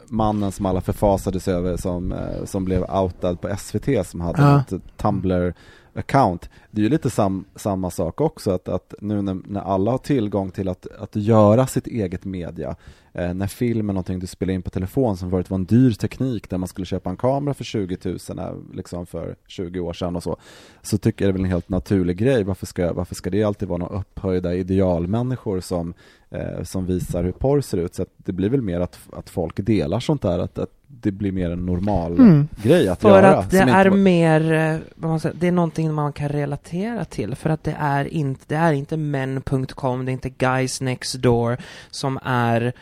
[0.07, 4.41] mannen som alla förfasade sig över som, eh, som blev outad på SVT som hade
[4.41, 4.59] Ja.
[4.59, 5.53] ett Tumblr
[5.93, 6.49] account.
[6.71, 9.97] Det är ju lite sam, samma sak också, att, att nu när, när alla har
[9.97, 12.75] tillgång till att, att göra sitt eget media,
[13.17, 15.91] eh, när film är någonting du spelar in på telefon som förut var en dyr
[15.91, 19.93] teknik där man skulle köpa en kamera för 20 000 eh, liksom för 20 år
[19.93, 20.37] sedan och så,
[20.81, 22.43] så tycker jag det är väl en helt naturlig grej.
[22.43, 25.93] Varför ska, varför ska det alltid vara några upphöjda idealmänniskor som,
[26.29, 27.95] eh, som visar hur porr ser ut?
[27.95, 31.11] Så att det blir väl mer att, att folk delar sånt där, att, att det
[31.11, 32.47] blir mer en normal Mm.
[32.63, 33.35] grej att För göra.
[33.37, 36.29] att det inte är var- mer, eh, vad man säger, det är någonting man kan
[36.29, 37.35] relatera till.
[37.35, 41.57] För att det är inte, det är inte men.com, det är inte guys next door
[41.91, 42.73] som är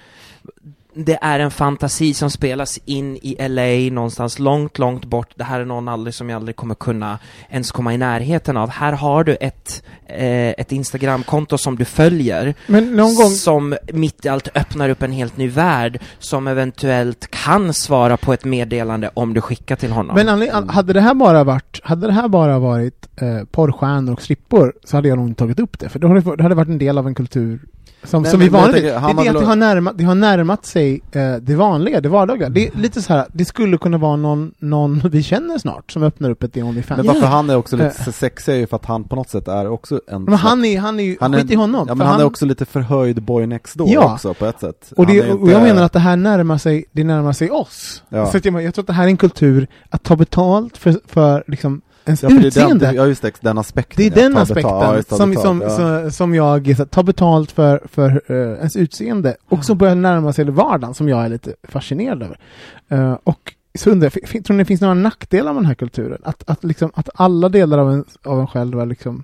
[0.97, 5.27] det är en fantasi som spelas in i LA någonstans långt, långt bort.
[5.36, 8.69] Det här är någon aldrig som jag aldrig kommer kunna ens komma i närheten av.
[8.69, 14.25] Här har du ett, eh, ett Instagramkonto som du följer Men någon gång, som mitt
[14.25, 19.10] i allt öppnar upp en helt ny värld som eventuellt kan svara på ett meddelande
[19.13, 20.15] om du skickar till honom.
[20.15, 24.13] men anled- an- hade det här bara varit, hade det här bara varit eh, porrstjärnor
[24.13, 26.43] och strippor så hade jag nog inte tagit upp det, för då hade det, det
[26.43, 27.60] hade varit en del av en kultur
[28.03, 30.15] som, Nej, som men- vi vanligt, det det att väl- det har, närmat, det har
[30.15, 32.50] närmat sig eh, det vanliga, det vardagliga.
[32.50, 36.04] Det är lite så här, det skulle kunna vara någon, någon vi känner snart som
[36.04, 36.98] öppnar upp ett Onlyfans.
[36.98, 38.12] Men varför han är också lite Eh.
[38.12, 40.80] sexig är ju för att han på något sätt är också en Men han är,
[40.80, 41.86] han är ju, han är, skit i honom.
[41.88, 44.13] Ja, men han, han är också lite förhöjd boy next door Ja.
[44.13, 44.93] också på ett sätt.
[44.98, 48.04] Och, det, och jag menar att det här närmar sig, det närmar sig oss.
[48.10, 48.26] Ja.
[48.26, 51.43] Så jag, jag tror att det här är en kultur att ta betalt för, för
[51.48, 52.86] liksom ens ja, för det är den, utseende.
[52.86, 53.96] det, ja just det, den aspekten.
[53.98, 55.08] Det är den aspekten betalt.
[55.12, 56.12] Ja, som, betalt, som, ja.
[56.12, 60.34] som, jag, så här, ta betalt för, för eh, ens utseende och som börjar närma
[60.34, 62.39] sig vardagen som jag är lite fascinerad över.
[62.88, 66.22] Eh, och så undrar jag, tror ni det finns några nackdelar med den här kulturen?
[66.24, 69.24] Att, att, liksom, att alla delar av en, av en själv är liksom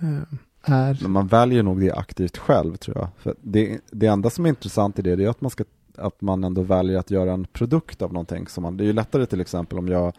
[0.00, 0.98] eh, är...
[1.02, 3.08] Men man väljer nog det aktivt själv tror jag.
[3.18, 5.64] För det, det enda som är intressant i det, det är att man, ska,
[5.96, 8.48] att man ändå väljer att göra en produkt av någonting.
[8.48, 10.12] Som man, det är ju lättare till exempel om jag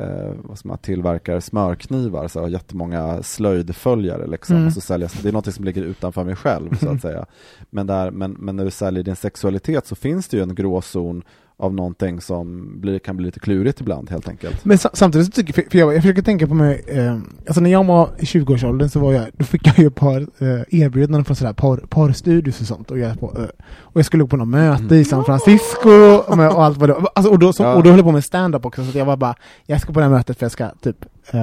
[0.00, 4.66] eh, vad ska man, tillverkar smörknivar, så har jättemånga slöjdföljare liksom, Mm.
[4.66, 7.26] och så säljas, det är något som ligger utanför mig själv så att säga.
[7.70, 11.22] Men, där, men, men när du säljer din sexualitet så finns det ju en gråzon
[11.58, 14.64] av någonting som blir, kan bli lite klurigt ibland helt enkelt.
[14.64, 17.60] Men sa- samtidigt så tycker för, för jag, jag försöker tänka på mig, eh, alltså
[17.60, 20.80] när jag var i 20-årsåldern så var jag, då fick jag ju ett par eh,
[20.80, 23.44] erbjudanden från sådär par, parstudios och sånt och jag, på, eh,
[23.78, 25.90] och jag skulle gå på något möte i San Francisco
[26.28, 27.08] och, med, och allt vad det var.
[27.14, 27.74] Alltså, och, då, så, Ja.
[27.74, 29.34] och då höll jag på med stand-up också så att jag var bara,
[29.66, 31.40] jag ska på det här mötet för jag ska typ eh,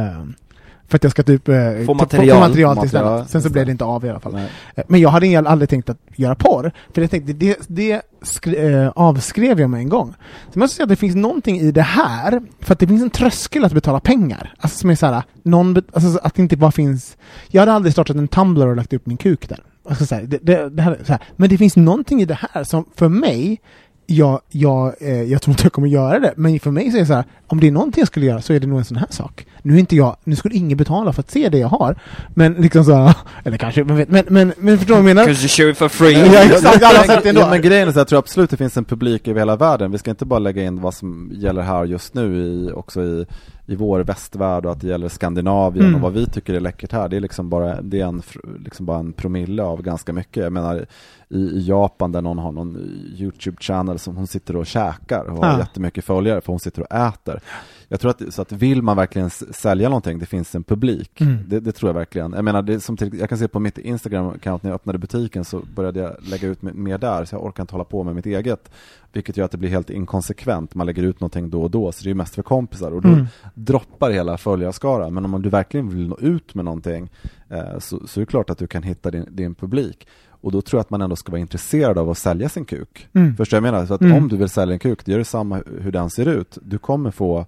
[0.94, 2.36] för att jag ska typ eh, Få material.
[2.38, 3.72] få material till Material, stand Sen så blev det.
[3.72, 4.34] inte av i alla fall.
[4.34, 4.50] Nej.
[4.76, 8.74] Eh, Men jag hade aldrig tänkt att göra porr, för jag tänkte, det, det skri,
[8.74, 10.08] eh, avskrev jag mig en gång.
[10.18, 13.02] Så jag måste säga att det finns någonting i det här, för att det finns
[13.02, 14.54] en tröskel att betala pengar.
[14.58, 17.18] Alltså som är såhär, någon, alltså att det inte bara finns...
[17.48, 19.60] Jag hade aldrig startat en Tumblr och lagt upp min kuk där.
[19.90, 21.22] Alltså så här, det, det, det här, så här.
[21.36, 23.62] Men det finns någonting i det här som för mig,
[24.06, 27.02] jag, jag, eh, jag tror inte jag kommer göra det, men för mig så är
[27.02, 28.86] det så här, om det är någonting jag skulle göra så är det nog en
[28.86, 29.46] sån här sak.
[29.66, 31.96] Nu är inte jag, nu skulle ingen betala för att se det jag har,
[32.34, 35.26] men liksom så eller kanske, men, men, men, men förstår du vad jag menar?
[35.28, 36.34] Because you show it for free.
[36.34, 37.42] Ja, exakt, alla har sett det ändå.
[37.42, 39.92] Ja, men grejen är så jag tror absolut det finns en publik över hela världen.
[39.92, 43.26] Vi ska inte bara lägga in vad som gäller här just nu i, också i,
[43.66, 45.96] i vår västvärld och att det gäller Skandinavien Mm.
[45.96, 47.10] och vad vi tycker är läckert här.
[47.10, 48.22] Det är liksom bara, det är en,
[48.64, 50.44] liksom bara en promille av ganska mycket.
[50.44, 50.86] Jag menar
[51.30, 52.78] i, i Japan där någon har någon
[53.18, 55.60] YouTube-channel som hon sitter och käkar och har Ja.
[55.60, 57.40] jättemycket följare för hon sitter och äter.
[57.88, 61.22] Jag tror att, så att vill man verkligen sälja någonting, det finns en publik.
[61.22, 61.38] Mm.
[61.48, 62.34] Det, det tror jag verkligen.
[62.34, 65.46] Jag menar, det som till, jag kan se på mitt Instagram-account när jag öppnade butiken
[65.46, 68.26] så började jag lägga ut mer där, så jag orkar inte hålla på med mitt
[68.26, 68.72] eget.
[69.14, 72.04] Vilket gör att det blir helt inkonsekvent, man lägger ut någonting då och då, så
[72.04, 72.92] det är mest för kompisar.
[72.92, 73.26] Och då Mm.
[73.54, 75.14] droppar hela följarskaran.
[75.14, 77.10] Men om du verkligen vill nå ut med någonting
[77.50, 80.08] eh, så, så är det klart att du kan hitta din, din publik.
[80.30, 83.08] Och då tror jag att man ändå ska vara intresserad av att sälja sin kuk.
[83.14, 83.36] Mm.
[83.36, 83.86] Förstår jag menar?
[83.86, 84.18] Så att Mm.
[84.18, 86.58] om du vill sälja en kuk, det gör det samma hur den ser ut.
[86.62, 87.46] Du kommer få,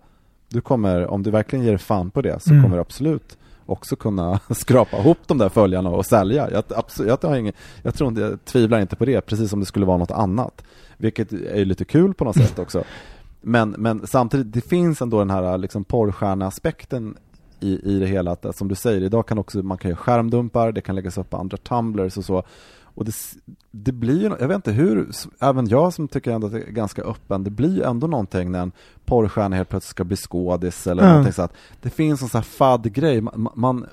[0.55, 2.63] du kommer, om du verkligen ger fan på det så Mm.
[2.63, 6.51] kommer du absolut också kunna skrapa ihop de där följarna och sälja.
[6.51, 9.59] Jag, absolut, jag, har ingen, jag, tror inte, jag tvivlar inte på det, precis som
[9.59, 10.63] det skulle vara något annat.
[10.97, 12.83] Vilket är lite kul på något sätt också.
[13.41, 17.17] Men, men samtidigt, det finns ändå den här liksom porrstjärneaspekten
[17.59, 18.31] i, i det hela.
[18.31, 21.29] Att som du säger, idag kan också, man kan göra skärmdumpar, det kan läggas upp
[21.29, 22.43] på andra tumblers och så.
[22.95, 23.13] Och det,
[23.71, 25.07] det blir jag vet inte hur,
[25.39, 28.51] även jag som tycker ändå att det är ganska öppen, det blir ju ändå någonting
[28.51, 28.71] när en
[29.05, 31.09] porrstjärna helt plötsligt ska bli skådis eller Ja.
[31.09, 33.85] någonting så att det finns en sån här fadd grej, man, man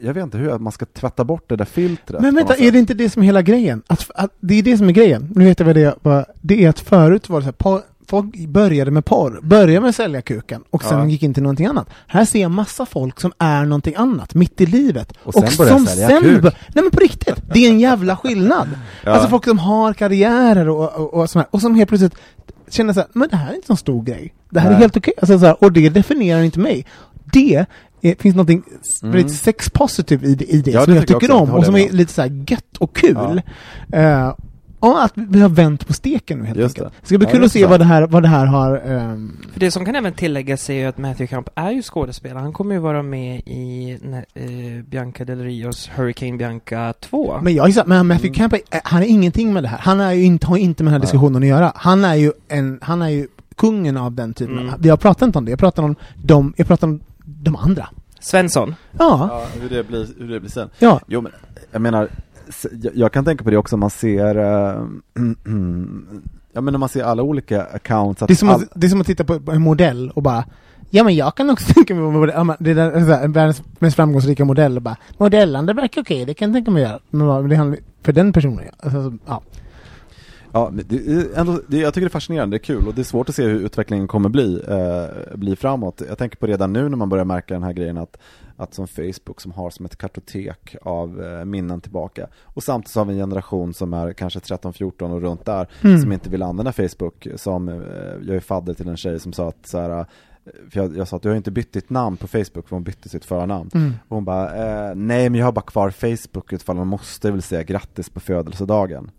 [0.00, 2.22] jag vet inte hur man ska tvätta bort det där filtret.
[2.22, 3.82] Men vänta, är det inte det som är hela grejen?
[3.86, 5.32] Att, att, det är det som är grejen.
[5.34, 6.24] Nu vet jag vad det är.
[6.40, 9.96] Det är att förut var det så här, folk började med porr, började med att
[9.96, 11.06] sälja kuken och sen Ja.
[11.06, 11.88] gick in till någonting annat.
[12.06, 15.12] Här ser jag massa folk som är någonting annat, mitt i livet.
[15.24, 16.42] Och sen börjar som sälja sen kuk.
[16.42, 16.52] Nej
[16.84, 18.68] men på riktigt, det är en jävla skillnad.
[19.04, 19.10] Ja.
[19.10, 22.14] Alltså folk som har karriärer och, och, och sånt här, och som helt plötsligt
[22.70, 24.34] känner så här, men det här är inte en stor grej.
[24.50, 24.80] Det här är Nej.
[24.80, 25.14] helt okej.
[25.20, 26.86] Alltså, så här, och det definierar inte mig.
[27.32, 27.66] Det
[28.02, 28.62] är, finns någonting
[29.02, 29.28] Mm.
[29.28, 31.76] sex positive i det, i det Ja, som det jag tycker jag om och som
[31.76, 33.42] är lite så här gött och kul.
[33.92, 34.34] Eh,
[34.80, 36.94] och att vi har vänt på steken nu helt Just enkelt.
[37.00, 37.06] det.
[37.06, 38.82] Ska bli Ja, kul att se vad det här, vad det här har...
[38.86, 42.38] ehm, För det som kan även tilläggas är ju att Matthew Camp är ju skådespelare.
[42.42, 47.40] Han kommer ju vara med i nä- eh, Bianca Del Rios Hurricane Bianca 2.
[47.42, 48.50] men jag gissar, men Matthew Mm.
[48.50, 49.78] Camp, är, han är ingenting med det här.
[49.78, 51.04] Han är ju inte, har inte med den här Nej.
[51.06, 51.72] diskussionen att göra.
[51.74, 54.58] Han är ju en, han är ju kungen av den typen.
[54.58, 54.74] Mm.
[54.82, 57.88] Jag pratar inte om det, jag pratar om de, jag pratar om de andra.
[58.20, 58.74] Svensson.
[58.98, 60.70] Ja, Ja, hur det blir, hur det blir sen.
[60.78, 61.00] ja.
[61.06, 61.32] Jo men,
[61.72, 62.08] jag menar,
[62.94, 64.44] jag, kan tänka på det också man ser, eh,
[66.52, 68.22] ja men när man ser alla olika accounts.
[68.26, 70.44] Det är, som all, att, det är som att titta på en modell och bara
[70.90, 74.76] Ja men jag kan också tänka mig på modell, det här, världens mest framgångsrika modell
[74.76, 76.98] och bara Modellande verkar okej, det kan jag tänka mig göra.
[77.10, 78.64] Men vad- det handlar, för den personen.
[78.78, 79.42] Alltså, ja.
[80.52, 83.02] ja, det är ändå, det, jag tycker det är fascinerande, det är kul och det
[83.02, 86.02] är svårt att se hur utvecklingen kommer bli, eh, bli framåt.
[86.08, 88.16] Jag tänker på redan nu när man börjar märka den här grejen att,
[88.58, 93.00] att som Facebook som har som ett kartotek av eh, minnen tillbaka och samtidigt så
[93.00, 96.00] har vi en generation som är kanske 13-14 och runt där Mm.
[96.00, 97.26] som inte vill använda Facebook.
[97.36, 97.74] Som, eh,
[98.26, 100.04] jag är fadder till en tjej som sa att så här, eh,
[100.70, 102.84] för jag, jag sa att du har inte bytt ditt namn på Facebook för hon
[102.84, 103.70] bytte sitt förnamn.
[103.74, 103.92] Mm.
[104.08, 104.54] Och hon bara,
[104.88, 108.20] eh, nej men jag har bara kvar Facebook ifall man måste vill säga grattis på
[108.20, 109.10] födelsedagen.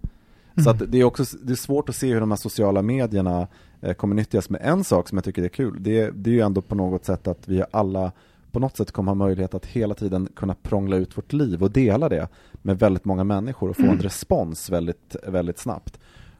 [0.55, 0.71] Så Mm.
[0.83, 3.47] att det är också det är svårt att se hur de här sociala medierna
[3.81, 5.77] eh, kommer nyttjas med en sak som jag tycker är kul.
[5.79, 8.11] Det, det är ju ändå på något sätt att vi alla
[8.51, 11.71] på något sätt kommer ha möjlighet att hela tiden kunna prångla ut vårt liv och
[11.71, 12.27] dela det
[12.61, 15.99] med väldigt många människor och få en respons väldigt, väldigt snabbt.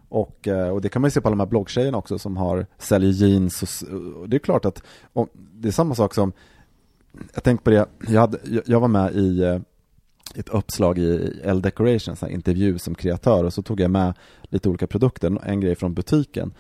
[0.10, 2.38] Och, eh, och det kan man ju se på alla de här bloggtjejerna också som
[2.38, 3.88] har, säljer jeans och,
[4.22, 4.84] och det är klart att
[5.34, 6.34] det är samma sak som
[7.34, 9.60] jag tänkte på det, jag, hade, jag, var med i eh,
[10.36, 14.69] ett uppslag i L Decoration, här intervju som kreatör och så tog jag med lite
[14.69, 16.54] olika produkter, en grej från butiken.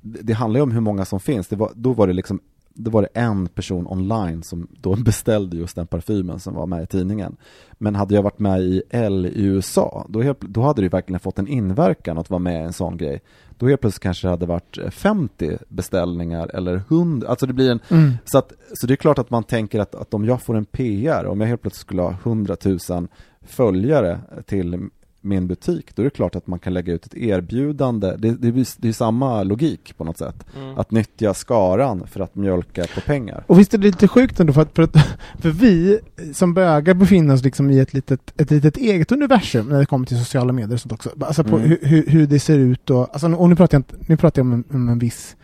[0.00, 2.40] Det, det handlar ju om hur många som finns, var, då var det liksom
[2.74, 6.82] då var det en person online som då beställde just den parfymen som var med
[6.82, 7.36] i tidningen.
[7.72, 11.20] Men hade jag varit med i L i USA, då, helt, då hade det verkligen
[11.20, 13.20] fått en inverkan att vara med i en sån grej.
[13.58, 17.80] Då helt plötsligt kanske det hade varit 50 beställningar eller 100, alltså det blir en
[17.88, 18.12] Mm.
[18.24, 20.64] så, att, så det är klart att man tänker att, att om jag får en
[20.64, 23.08] PR, om jag helt plötsligt skulle ha 100 000
[23.42, 24.88] följare till
[25.24, 28.16] min butik, då är det klart att man kan lägga ut ett erbjudande.
[28.18, 30.46] Det, det, blir, det är samma logik på något sätt.
[30.56, 30.78] Mm.
[30.78, 33.44] Att nyttja skaran för att mjölka på pengar.
[33.46, 34.96] Och visst är det lite sjukt ändå för att, för, att,
[35.38, 35.98] för vi
[36.32, 40.06] som bögar befinner oss liksom i ett litet, ett litet eget universum när det kommer
[40.06, 41.10] till sociala medier och sånt också.
[41.20, 41.68] Alltså på Mm.
[41.68, 44.42] hur, hur, hur det ser ut och, alltså, och nu pratar jag, inte, nu pratar
[44.42, 45.36] jag om en, om en viss,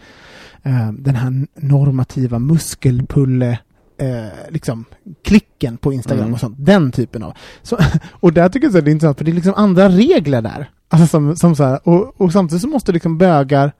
[0.62, 3.58] eh, den här normativa muskelpulle
[4.00, 4.84] Eh, liksom
[5.24, 6.34] klicken på Instagram Mm.
[6.34, 7.32] och sånt, den typen av.
[7.62, 7.78] Så,
[8.10, 10.42] och där tycker jag så här, det är intressant för det är liksom andra regler
[10.42, 10.70] där.
[10.88, 13.72] Alltså som, som så här, och, och samtidigt så måste liksom bögar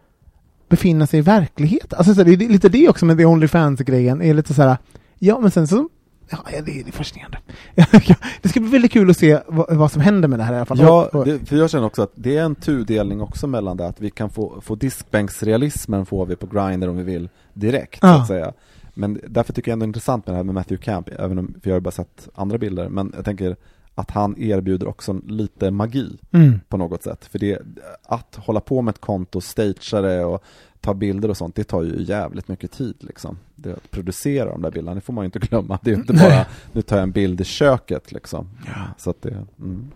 [0.68, 1.98] befinna sig i verkligheten.
[1.98, 4.76] Alltså så här, det är lite det också med The Onlyfans-grejen, är lite så här,
[5.18, 5.88] ja men sen så
[6.32, 7.38] Ja, det, är fascinerande.
[8.42, 10.56] det ska bli väldigt kul att se vad, vad som händer med det här i
[10.56, 10.78] alla fall.
[10.80, 14.00] Ja, det, för jag känner också att det är en tudelning också mellan det att
[14.00, 18.20] vi kan få, få diskbänksrealismen får vi på Grindr om vi vill direkt, så Ja.
[18.20, 18.52] att säga.
[18.94, 21.38] Men därför tycker jag ändå det är intressant med det här med Matthew Camp, även
[21.38, 23.56] om, för jag har ju bara sett andra bilder, men jag tänker
[23.94, 26.60] att han erbjuder också lite magi Mm.
[26.68, 27.24] på något sätt.
[27.24, 27.58] För det,
[28.02, 30.44] att hålla på med ett konto, stagea det och
[30.80, 33.38] ta bilder och sånt, det tar ju jävligt mycket tid liksom.
[33.56, 35.78] Det, att producera de där bilderna, det får man ju inte glömma.
[35.82, 38.48] Det är ju inte bara, nu tar jag en bild i köket liksom.
[38.96, 39.90] Så att det, mm.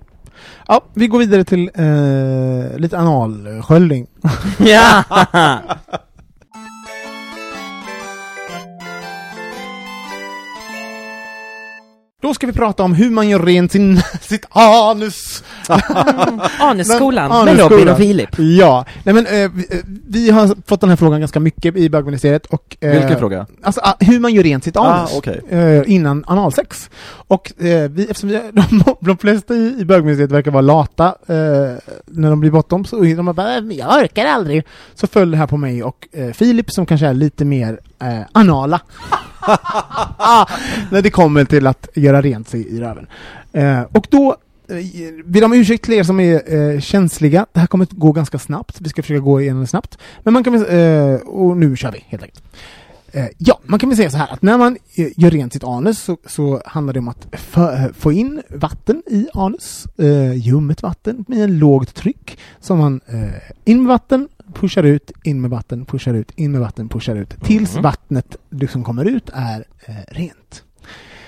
[0.69, 4.07] Ja, vi går vidare till eh, lite analsköljning.
[4.59, 5.05] Ja!
[12.25, 15.43] Då ska vi prata om hur man gör rent sin, sitt anus.
[16.61, 18.29] Anesskolan Men- med Robin och Filip.
[18.39, 21.91] Ja, nej men eh, vi, eh, vi har fått den här frågan ganska mycket i
[21.91, 22.77] bögministeriet och...
[22.81, 23.47] eh, Vilken fråga?
[23.63, 25.41] Alltså ah, hur man gör rent sitt anus Ah, okej.
[25.51, 26.91] eh, innan analsex.
[27.07, 31.35] Och eh, vi, eftersom vi, de, de flesta i, i bögministeriet verkar vara lata eh,
[32.07, 34.65] när de blir bottom, så de bara "Men jag orkar aldrig.
[34.95, 38.21] Så föll det här på mig och eh, Filip som kanske är lite mer eh,
[38.33, 38.81] anala.
[40.91, 43.07] när det kommer till att göra rent sig i röven.
[43.53, 44.37] Eh, och då
[45.25, 47.47] ber om ursäkt till er som är eh, känsliga.
[47.53, 48.81] Det här kommer att gå ganska snabbt.
[48.81, 49.99] Vi ska försöka gå igenom det snabbt.
[50.23, 52.43] Men man kan väl, eh, och nu kör vi helt enkelt.
[53.13, 55.65] Eh, ja, man kan väl säga så här att när man eh, gör rent sitt
[55.65, 60.83] anus så, så handlar det om att få, få in vatten i anus, eh, ljummet
[60.83, 62.39] vatten med en lågt tryck.
[62.61, 63.29] Så man eh,
[63.65, 67.35] in med vatten, pushar ut, in med vatten, pushar ut, in med vatten, pushar ut.
[67.45, 67.83] Tills Mhm.
[67.83, 70.63] vattnet du som kommer ut är eh, rent.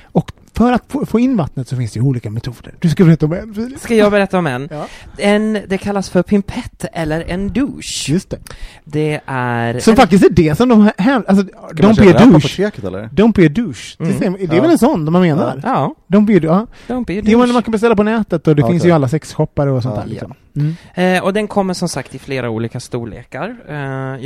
[0.02, 2.74] Och för att få, in vattnet så finns det ju olika metoder.
[2.80, 3.80] Du ska berätta om en, Filip.
[3.80, 4.68] Ska jag berätta om en?
[4.70, 4.86] Ja.
[5.18, 5.58] en?
[5.68, 8.08] Det kallas för pimpett eller en douche.
[8.12, 8.38] Just det.
[8.84, 9.78] Det är...
[9.80, 11.22] Som en, faktiskt är det som de här...
[11.28, 12.36] Alltså, don't be det a här på douche.
[12.36, 13.02] apoteket eller?
[13.08, 13.96] Don't be a douche.
[13.98, 14.12] Mm.
[14.12, 14.62] Det, säger- det är Ja.
[14.62, 15.60] väl en sån de man menar?
[15.64, 16.94] Ja, Don't be a, ja.
[16.94, 17.52] don't be a Jo, men douche.
[17.52, 18.90] man kan beställa på nätet och det Ja, finns okej.
[18.90, 20.02] ju alla sexshoppar och sånt Ja.
[20.02, 20.08] där.
[20.08, 20.34] Liksom.
[20.56, 20.74] Mm.
[21.16, 23.56] Eh, och den kommer som sagt i flera olika storlekar.
[23.68, 23.76] Eh,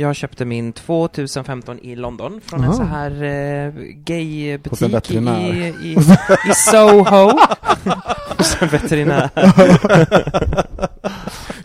[0.01, 2.73] jag köpte min 2015 i London från en Aha.
[2.77, 5.17] så här eh, en gaybutik i,
[5.83, 5.95] i,
[6.49, 7.31] i, Soho.
[8.37, 9.29] Hos en veterinär.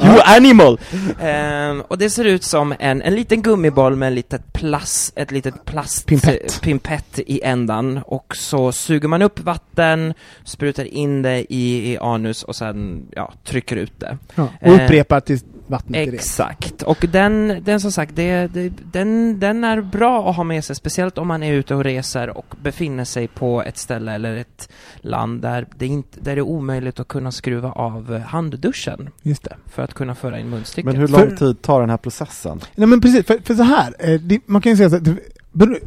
[0.00, 0.80] you animal!
[1.20, 5.30] Eh, och det ser ut som en, en liten gummiboll med en litet plast, ett
[5.30, 6.60] litet plast Pimpett.
[6.62, 10.14] pimpett i ändan och så suger man upp vatten,
[10.44, 14.18] sprutar in det i, i anus och sen ja, trycker ut det.
[14.34, 14.48] Ja.
[14.60, 16.14] Och Eh, upprepar tills vattnet.
[16.14, 20.64] Exakt, och den, den som sagt, det, det, den, den är bra att ha med
[20.64, 24.36] sig, speciellt om man är ute och reser och befinner sig på ett ställe eller
[24.36, 29.42] ett land där det, inte, där det är omöjligt att kunna skruva av handduschen Just
[29.44, 29.56] det.
[29.66, 30.84] för att kunna föra in munstycket.
[30.84, 32.60] Men hur lång tid tar den här processen?
[32.74, 35.14] Nej men precis, för, för så här, eh, det, man kan ju säga så
[35.52, 35.80] beror-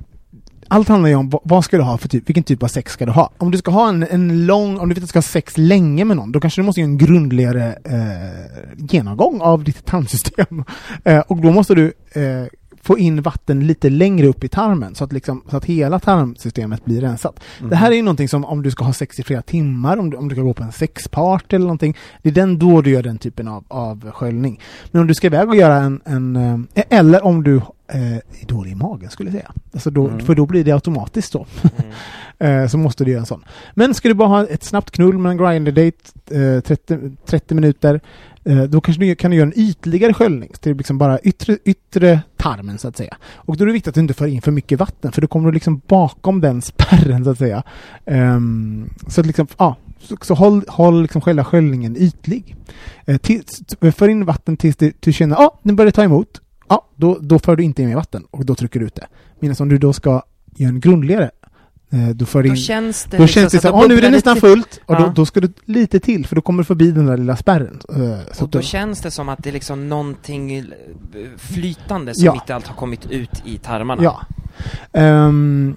[0.70, 2.92] allt handlar ju om vad, vad ska du ha för typ, vilken typ av sex
[2.92, 3.32] ska du ha?
[3.38, 5.58] Om du ska ha en, en lång, om du vet att du ska ha sex
[5.58, 10.64] länge med någon, då kanske du måste göra en grundligare eh, genomgång av ditt tarmsystem.
[11.04, 12.48] Eh, och då måste du eh,
[12.82, 16.86] få in vatten lite längre upp i tarmen så att, liksom, så att hela tarmsystemet
[16.86, 17.40] blir rensat.
[17.70, 20.10] Det här är ju någonting som om du ska ha sex i flera timmar, om
[20.10, 22.90] du, om du ska gå på en sexpart eller någonting, det är den då du
[22.90, 24.60] gör den typen av, av sköljning.
[24.92, 26.36] Men om du ska iväg och göra en, en
[26.74, 27.56] eh, eller om du
[27.88, 29.52] eh, är dålig i magen skulle jag säga.
[29.74, 30.26] Alltså då, Mm.
[30.26, 31.46] För då blir det automatiskt så.
[31.62, 31.92] Mm.
[32.42, 33.44] Eh, så måste du göra en sån.
[33.74, 37.56] Men ska du bara ha ett snabbt knull med en grinder date, eh, 30, 30
[37.56, 38.02] minuter,
[38.70, 42.78] då kanske du kan du göra en ytligare sköljning till liksom bara yttre, yttre tarmen
[42.78, 43.18] så att säga.
[43.36, 45.28] Och då är det viktigt att du inte för in för mycket vatten för då
[45.28, 47.64] kommer du liksom bakom den spärren så att säga.
[48.06, 52.56] Um, så att liksom, ja, så, så håll, håll liksom själva sköljningen ytlig.
[53.06, 53.64] Eh, tills,
[53.96, 56.42] för in vatten tills du, du känner, att ah, den börjar ta emot.
[56.70, 59.08] Ja, då, då för du inte in mer vatten och då trycker du ut det.
[59.40, 60.22] Medan om du då ska
[60.56, 61.32] göra en grundligare,
[61.92, 63.78] eh, då för du Då in känns det då liksom känns det att som, det
[63.86, 65.14] åh nu är det nästan lite- fullt, och då, Ja.
[65.16, 67.80] då ska du lite till, för då kommer du förbi den där lilla spärren.
[67.90, 70.64] Eh, Så Och att då du, känns det som att det är liksom någonting eh,
[71.38, 72.34] flytande som Ja.
[72.34, 74.04] inte allt har kommit ut i tarmarna.
[74.04, 74.22] ja.
[74.92, 75.76] Men-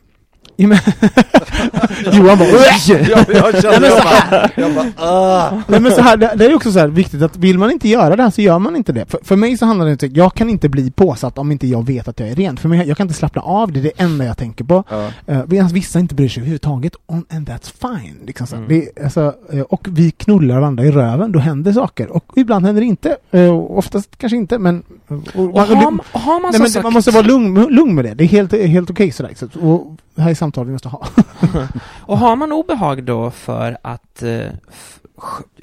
[2.13, 5.51] Johan bara, "Usch!" jag, jag Nej, kände men så jag bara, jag bara ah.
[5.69, 7.89] Nej men så här, det, det är också så här viktigt att vill man inte
[7.89, 9.11] göra det här så gör man inte det.
[9.11, 11.87] För, för mig så handlar det inte, jag kan inte bli påsatt om inte jag
[11.87, 12.57] vet att jag är ren.
[12.57, 14.85] För mig, jag kan inte slappna av, det är det enda jag tänker på.
[14.91, 15.11] Ja.
[15.35, 18.17] Uh, medan vissa inte bryr sig överhuvudtaget, on, and that's fine.
[18.27, 18.57] Liksom så.
[18.57, 18.63] här.
[18.65, 18.81] Mm.
[18.95, 22.17] Det, alltså, eh, och vi knullar varandra i röven, då händer saker.
[22.17, 24.83] Och ibland händer det inte, uh, oftast kanske inte, men...
[25.35, 26.85] och- Och man- har, har man Nej, men sagt...
[26.85, 29.33] man måste vara lugn, lugn med det, det är helt, helt okej sådär.
[29.37, 31.07] Så, att- och det här är samtal vi måste ha.
[32.01, 34.47] Och har man obehag då för att eh,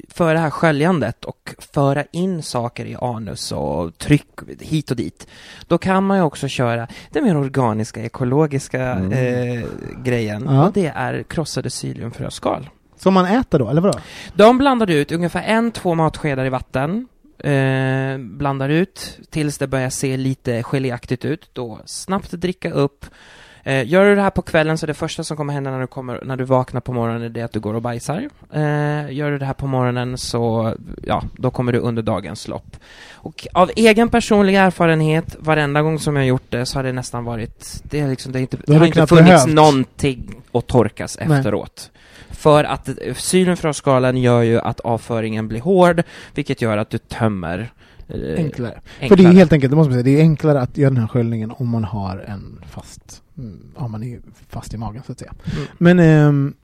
[0.08, 4.26] för det här sköljandet och föra in saker i anus och tryck
[4.60, 5.26] hit och dit,
[5.66, 9.12] då kan man ju också köra den mer organiska, ekologiska Mm.
[9.12, 9.64] eh,
[10.04, 10.66] grejen, Ja.
[10.66, 12.70] och det är krossade psylliumfröskal.
[12.96, 13.98] Som man äter då, eller vadå?
[14.34, 17.08] De blandar ut ungefär en, två matskedar i vatten,
[17.38, 23.04] eh, blandar ut tills det börjar se lite geléaktigt ut, då snabbt dricka upp.
[23.64, 25.86] Eh, gör du det här på kvällen så det första som kommer hända när du,
[25.86, 28.28] kommer, när du vaknar på morgonen är det att du går och bajsar.
[28.52, 32.76] Eh, gör du det här på morgonen så, ja, då kommer du under dagens lopp.
[33.12, 37.24] Och av egen personlig erfarenhet, varenda gång som jag gjort det så har det nästan
[37.24, 39.54] varit, det, är liksom, det, är inte, har det har inte funnits behövt.
[39.54, 41.38] någonting att torkas Nej.
[41.38, 41.90] efteråt.
[42.30, 46.02] För att eh, syren från skalan gör ju att avföringen blir hård,
[46.34, 47.72] vilket gör att du tömmer
[48.08, 48.80] eh, Enklare.
[48.98, 49.22] För enklare.
[49.22, 51.08] det är helt enkelt, det måste man säga, det är enklare att göra den här
[51.08, 53.22] sköljningen om man har en fast,
[53.76, 55.34] ja man är fast i magen så att säga.
[55.44, 55.66] Mm.
[55.78, 56.54] Men ehm,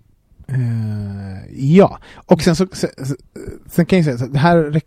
[0.46, 2.66] eh, ja, och sen så,
[3.66, 4.80] sen, kan jag säga så det här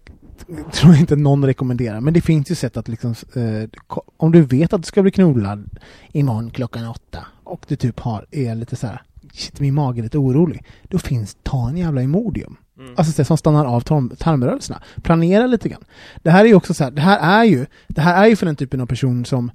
[0.72, 3.70] tror jag inte någon rekommenderar, men det finns ju sätt att liksom, eh,
[4.18, 5.70] om du vet att du ska bli knullad
[6.12, 9.02] imorgon klockan åtta och du typ har, är lite så här,
[9.34, 12.58] shit min mage är lite orolig, då finns, ta en jävla Imodium.
[12.80, 12.94] Mm.
[12.98, 14.82] Alltså så som stannar av tarm, tarmrörelserna.
[15.04, 15.84] Planera lite grann.
[16.24, 18.36] Det här är ju också så här, det här är ju, det här är ju
[18.36, 19.52] för den typen av person som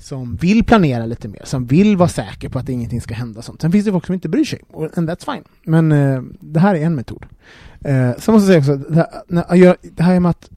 [0.00, 3.60] som vill planera lite mer, som vill vara säker på att ingenting ska hända sånt.
[3.60, 5.44] Sen finns det folk som inte bryr sig, och- and that's fine.
[5.64, 7.26] Men eh, det här är en metod.
[7.84, 10.50] Eh, så måste jag säga också, det här, när, jag, det här med att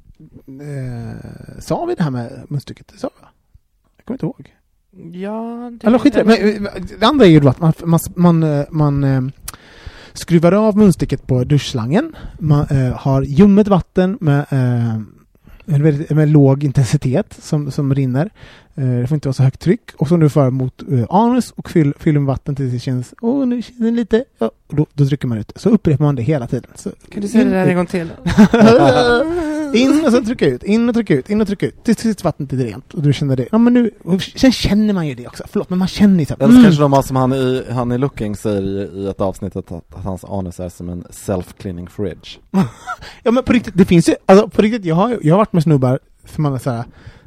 [0.47, 2.87] eh, sa vi det här med munstycket?
[2.87, 3.29] Det sa vi va?
[3.97, 4.53] Jag kommer inte ihåg.
[5.23, 5.87] Ja, det...
[5.87, 6.23] Eller skit det.
[6.23, 9.21] Men, eh, det andra är ju att man, man, man, eh, man eh,
[10.13, 12.15] skruvar av munstycket på duschslangen.
[12.39, 15.01] Man eh, har ljummet vatten med, eh,
[15.67, 18.29] en väldigt, med låg intensitet som, som rinner.
[18.75, 19.91] Eh, det får inte vara så högt tryck.
[19.97, 23.13] Och så nu för mot eh, anus och fyll, fyller med vatten tills det känns,
[23.21, 25.51] åh nu känns det lite, ja, då, då trycker man ut.
[25.55, 26.71] Så upprepar man det hela tiden.
[26.75, 28.09] Så, Kan du säga det där en gång till?
[29.73, 31.83] in och så trycka ut, in och trycka ut, in och trycka ut.
[31.83, 32.93] Tills, tills vattnet är rent.
[32.93, 33.47] Och du känner det.
[33.51, 33.91] Ja men nu,
[34.35, 35.43] sen känner man ju det också.
[35.47, 36.63] Förlåt, men man känner ju så här, Eller så mm.
[36.63, 39.71] kanske de har som han i, han i Looking säger i, i ett avsnitt att,
[39.71, 42.29] att, att hans anus är som en self-cleaning fridge.
[43.23, 45.53] Ja men på riktigt, det finns ju, alltså på riktigt, jag har, jag har varit
[45.53, 46.85] med snubbar som man är så här,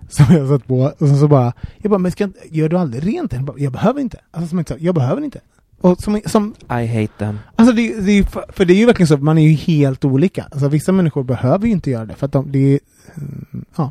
[0.09, 3.07] som jag satt på, och sen så bara, jag bara, men ska, gör du aldrig
[3.07, 3.33] rent?
[3.33, 4.21] Jag, bara, jag behöver inte.
[4.31, 5.41] Alltså som inte, jag behöver inte.
[5.81, 7.39] Och som, som I hate them.
[7.57, 10.47] alltså det, det för det är ju verkligen så, man är ju helt olika.
[10.51, 12.81] Alltså vissa människor behöver ju inte göra det, för att de, det är,
[13.15, 13.91] mm, ja,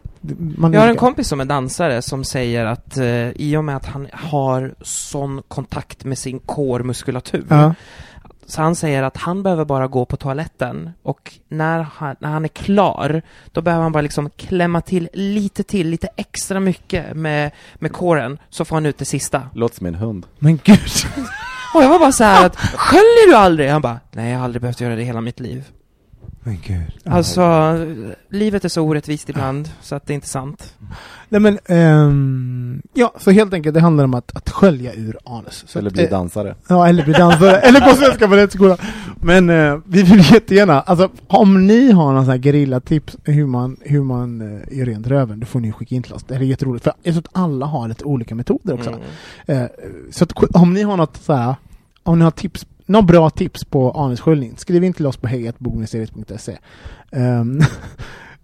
[0.57, 3.63] man är Jag har en kompis som är dansare som säger att eh, i och
[3.63, 7.73] med att han har sån kontakt med sin core-muskulatur Ja,
[8.45, 12.43] Så han säger att han behöver bara gå på toaletten och när han, när han
[12.43, 13.21] är klar,
[13.51, 18.37] då behöver han bara liksom klämma till lite till, lite extra mycket med, med kåren,
[18.49, 19.41] så får han ut det sista.
[19.53, 20.25] Låter som min hund.
[20.39, 20.79] men gud.
[21.73, 23.69] Och jag var bara så här att, sköljer du aldrig?
[23.69, 25.63] Han bara, nej jag har aldrig behövt göra det i hela mitt liv.
[26.43, 26.91] Men gud.
[27.05, 27.75] Alltså,
[28.29, 30.75] livet är så orättvist ibland, så att det är inte sant.
[31.29, 35.63] Nej men, ehm, ja, så helt enkelt det handlar om att, att skölja ur anus.
[35.67, 36.55] Så Eller att, bli eh, dansare.
[36.67, 38.77] Ja, eller bli dansare, eller på Svenska Balettskolan.
[39.21, 43.77] Men eh, vi vill jättegärna, alltså om ni har någon sån här gerillatips hur man,
[43.81, 46.23] hur man eh, gör rent röven, då får ni skicka in till oss.
[46.23, 48.89] Det här är jätteroligt, för jag tror att alla har lite olika metoder också.
[48.89, 49.63] Mm.
[49.63, 49.69] Eh,
[50.11, 51.55] så att, om ni har något så här,
[52.03, 56.57] om ni har tips, några bra tips på anussköljning, skriv in till oss på hejatbogministeriet.se.
[57.11, 57.61] Um,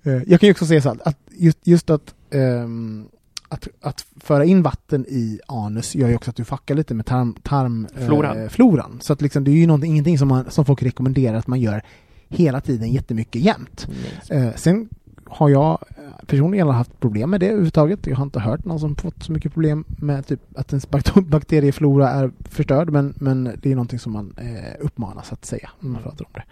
[0.27, 3.05] jag kan ju också säga så att just, just att, ehm,
[3.49, 7.05] att att föra in vatten i anus gör ju också att du fuckar lite med
[7.05, 8.99] tarm, tarm eh, Floran.
[9.01, 11.81] Så att liksom, det är ju ingenting som, man, som folk rekommenderar att man gör
[12.27, 13.87] hela tiden jättemycket jämt.
[14.29, 14.89] Eh, sen
[15.25, 18.07] har jag eh, personligen haft problem med det överhuvudtaget.
[18.07, 21.21] Jag har inte hört någon som fått så mycket problem med typ att ens bakt-
[21.29, 25.89] bakterieflora är förstörd, men, men det är någonting som man eh, uppmanas att säga när
[25.89, 26.43] man pratar om det.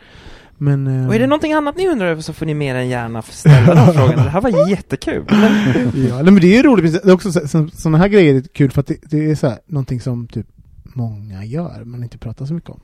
[0.58, 2.90] Men, eh, Och är det någonting annat ni undrar över så får ni mer än
[2.90, 4.16] gärna ställa den frågan.
[4.24, 5.26] Det här var jättekul.
[6.10, 8.42] ja, men det är ju roligt, det är också så- så, sådana här grejer är
[8.42, 10.48] kul för att det, det är så här, någonting som typ
[10.84, 12.80] många gör, men inte pratar så mycket om.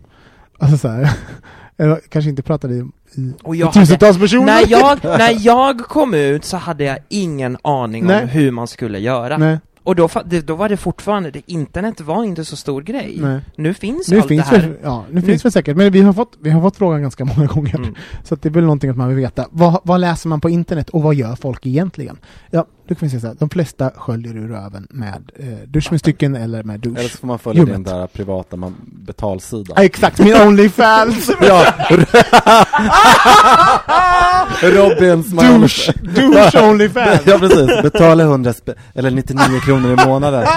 [0.60, 1.10] Alltså så här,
[1.78, 4.46] eller kanske inte pratade i, i, i jag hade, tusentals personer.
[4.46, 8.24] när, jag, när jag kom ut så hade jag ingen aning Nej.
[8.24, 9.38] om hur man skulle göra.
[9.38, 9.60] Nej,
[9.90, 13.18] Och då, det, då var det fortfarande, det, internet var inte så stor grej.
[13.22, 13.40] nej.
[13.56, 14.68] Nu finns Nu allt finns, det här.
[14.68, 17.26] väl, ja, nu finns väl säkert, men vi har, fått, vi har fått frågan ganska
[17.26, 17.76] många gånger.
[17.76, 17.96] Mm.
[18.24, 19.46] Så att det är väl någonting att man vill veta.
[19.52, 22.18] Vad, vad läser man på internet och vad gör folk egentligen?
[22.52, 23.36] Ja, då kan vi säga så här.
[23.40, 26.98] De flesta sköljer ur röven med eh, duschmunstycken eller med dusch.
[27.00, 27.76] Eller så får man följa Ljummet.
[27.76, 29.74] din där privata man, betalsida.
[29.76, 31.32] Ja, exakt, min Onlyfans!
[31.42, 31.74] ja!
[34.62, 37.22] Robins douche, douche Onlyfans!
[37.26, 40.48] Ja precis, betala 100 spä- eller 99 kronor i månaden.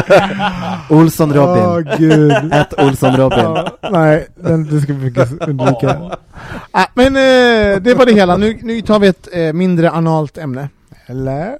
[0.90, 1.62] Olsson Robin.
[1.62, 2.52] Åh gud.
[2.52, 3.38] Ett Olsson Robin.
[3.38, 6.18] Ja, nej, den, det ska vi försöka undvika.
[6.70, 8.36] Ah, men eh, det var det hela.
[8.36, 10.68] Nu, nu tar vi ett eh, mindre analt ämne.
[11.06, 11.58] Eller?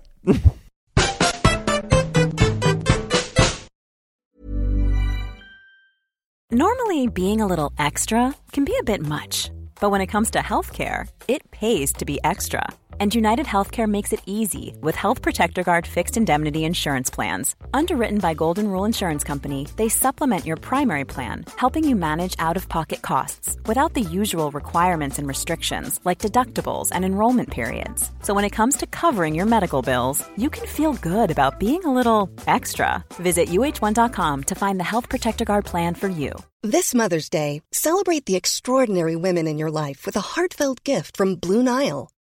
[6.52, 9.50] Normally, being a little extra can be a bit much,
[9.80, 12.64] but when it comes to healthcare, it pays to be extra.
[13.00, 17.56] And United Healthcare makes it easy with Health Protector Guard fixed indemnity insurance plans.
[17.72, 22.58] Underwritten by Golden Rule Insurance Company, they supplement your primary plan, helping you manage out
[22.58, 28.10] of pocket costs without the usual requirements and restrictions like deductibles and enrollment periods.
[28.20, 31.82] So when it comes to covering your medical bills, you can feel good about being
[31.86, 33.02] a little extra.
[33.14, 36.34] Visit uh1.com to find the Health Protector Guard plan for you.
[36.62, 41.36] This Mother's Day, celebrate the extraordinary women in your life with a heartfelt gift from
[41.36, 42.10] Blue Nile.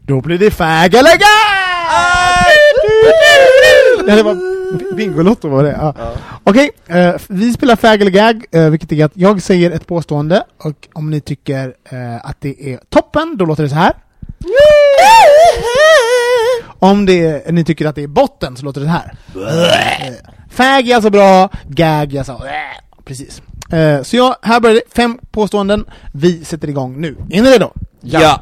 [0.00, 1.68] Då blir det eller gay!
[4.06, 4.58] Nej, det var
[4.96, 5.70] Bingolotto var det.
[5.80, 5.94] Ja.
[6.44, 10.42] Okej, eh, vi spelar Fag eller Gag, eh, vilket är att jag säger ett påstående
[10.58, 13.92] och om ni tycker eh, att det är toppen, då låter det så här.
[16.78, 19.14] Om det är, ni tycker att det är botten så låter det så här.
[20.06, 20.14] Eh,
[20.50, 22.42] Fag är alltså bra, Gag är alltså...
[23.04, 23.42] Precis.
[24.02, 24.94] Så ja, här börjar det.
[24.94, 25.84] Fem påståenden.
[26.12, 27.16] Vi sätter igång nu.
[27.30, 27.72] Är ni redo?
[28.00, 28.40] Ja.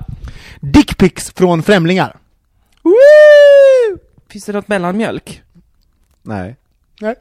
[0.60, 2.16] Dickpics från främlingar.
[4.28, 5.42] Finns det något mellanmjölk?
[6.22, 6.56] Nej.
[7.00, 7.14] Nej.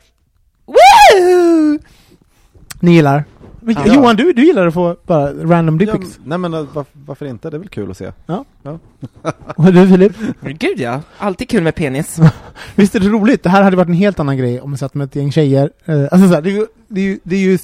[2.80, 3.24] Ni gillar?
[3.68, 3.94] Ja.
[3.94, 6.20] Johan, du, du gillar att få bara random Ja, dickpics?
[6.26, 7.50] nej men eh, varför, varför inte?
[7.50, 8.12] Det är väl kul att se.
[9.56, 10.14] Och du Filip?
[10.42, 12.20] Gud ja, alltid kul med penis.
[12.76, 13.44] Visst är det roligt?
[13.44, 15.70] Det här hade varit en helt annan grej om jag satt med ett gäng tjejer.
[15.86, 17.58] Eh, alltså så här, det är ju, det är ju, det är ju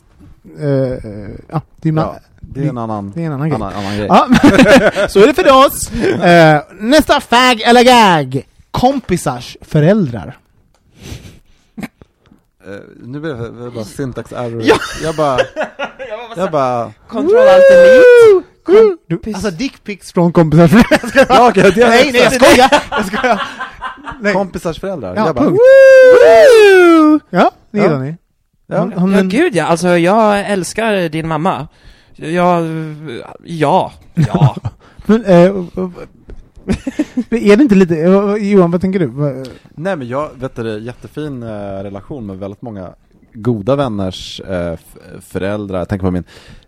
[0.60, 0.68] eh,
[1.52, 3.56] ja, det är, Ja, det är en annan, det är en annan grej.
[3.56, 4.08] annan, annan grej.
[4.10, 4.28] Ja,
[5.10, 5.92] så är det för oss.
[6.24, 8.46] Eh, nästa fag eller gag.
[8.72, 10.38] Kompisars föräldrar.
[12.66, 14.62] Eh, nu blir det bara syntax error.
[14.66, 14.76] Ja.
[15.04, 15.40] Jag bara,
[16.36, 18.48] jag bara, Control alt delete.
[19.08, 20.98] Du, alltså dickpics från kompisars föräldrar.
[21.02, 21.28] Jag skojar.
[21.76, 22.70] ja, Nej, nej jag skojar!
[22.92, 23.42] Jag skojar!
[24.22, 24.34] Nej.
[24.34, 25.16] kompisars föräldrar.
[25.16, 25.60] Ja, jag bara, punkt.
[27.30, 27.84] Ja, det Ja.
[27.84, 28.16] gillar ni.
[28.72, 28.80] Ja.
[28.80, 31.68] Hon- hon- Ja gud ja, alltså jag älskar din mamma.
[32.16, 32.66] Jag,
[33.44, 34.56] ja, ja.
[35.06, 35.52] Men, eh,
[37.30, 37.96] är det inte lite,
[38.42, 39.08] Johan vad tänker du?
[39.76, 41.48] Nej men jag, vet du, det, jättefin eh,
[41.84, 42.90] relation med väldigt många
[43.34, 44.78] goda vänners eh,
[45.22, 45.78] föräldrar.
[45.80, 46.24] Jag tänker på min,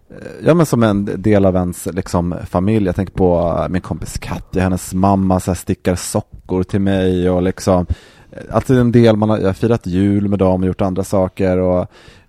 [0.10, 2.86] eh, ja men som en del av ens liksom, familj.
[2.86, 7.41] Jag tänker på min kompis Katja, hennes mamma så här, stickar sockor till mig och
[7.41, 7.86] liksom
[8.69, 11.57] eh, en del, man har, jag har firat jul med dem och gjort andra saker
[11.57, 11.79] och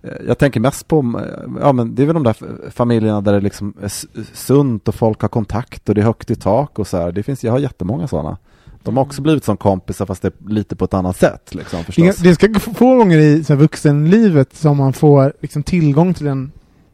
[0.01, 2.35] eh, jag tänker mest på, eh, ja men det är väl de där
[2.71, 3.91] familjerna där det liksom är
[4.35, 7.11] sunt och folk har kontakt och det är högt i tak och så här.
[7.11, 8.37] Det finns, jag har jättemånga sådana.
[8.83, 11.79] De har också blivit som kompisar fast det är lite på ett annat sätt liksom
[11.79, 12.15] Det, förstås.
[12.17, 16.27] det ska få- få gånger i så här, vuxenlivet som man får liksom, tillgång till
[16.27, 16.51] en,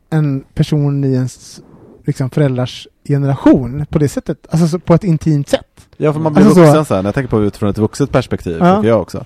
[0.10, 1.62] en person i ens
[2.06, 5.88] liksom, föräldrars generation på det sättet, alltså så, på ett intimt sätt.
[5.98, 7.06] Ja, för man blir Alltså så- vuxen sen.
[7.06, 8.76] Jag tänker på utifrån ett vuxet perspektiv, Ja.
[8.76, 9.26] tycker jag också.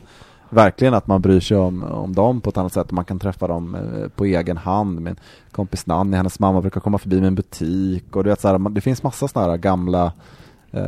[0.49, 2.91] Verkligen att man bryr sig om, om dem på ett annat sätt.
[2.91, 5.01] Man kan träffa dem eh, på egen hand.
[5.01, 5.15] Min
[5.51, 8.15] kompis Nanny, hennes mamma brukar komma förbi en butik.
[8.15, 10.11] Och du vet, så här, man, det finns massa sådana här gamla...
[10.71, 10.81] Eh,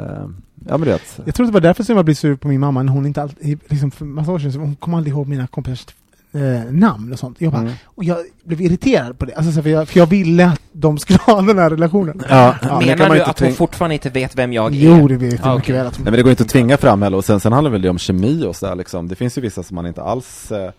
[0.67, 1.19] ja men du vet.
[1.25, 3.21] Jag tror det var därför som jag blev sur på min mamma när hon inte
[3.21, 5.85] alltid, liksom för massa år sedan, hon kom aldrig ihåg mina kompisars
[6.33, 7.41] eh, namn och sånt.
[7.41, 7.73] Jag bara, Mm.
[7.85, 11.19] och jag blev irriterad på det, alltså, för, jag, för jag ville att de skulle
[11.19, 12.21] ha den här relationen.
[12.29, 14.77] Ja, men kan Menar man du inte att hon fortfarande inte vet vem jag är?
[14.79, 15.75] Jo, det vet jag Ah, mycket okej.
[15.75, 15.87] väl.
[15.87, 17.81] Att Nej men det går inte att tvinga fram heller och sen, sen handlar väl
[17.81, 19.07] det om kemi och sådär liksom.
[19.07, 20.71] Det finns ju vissa som man inte alls eh,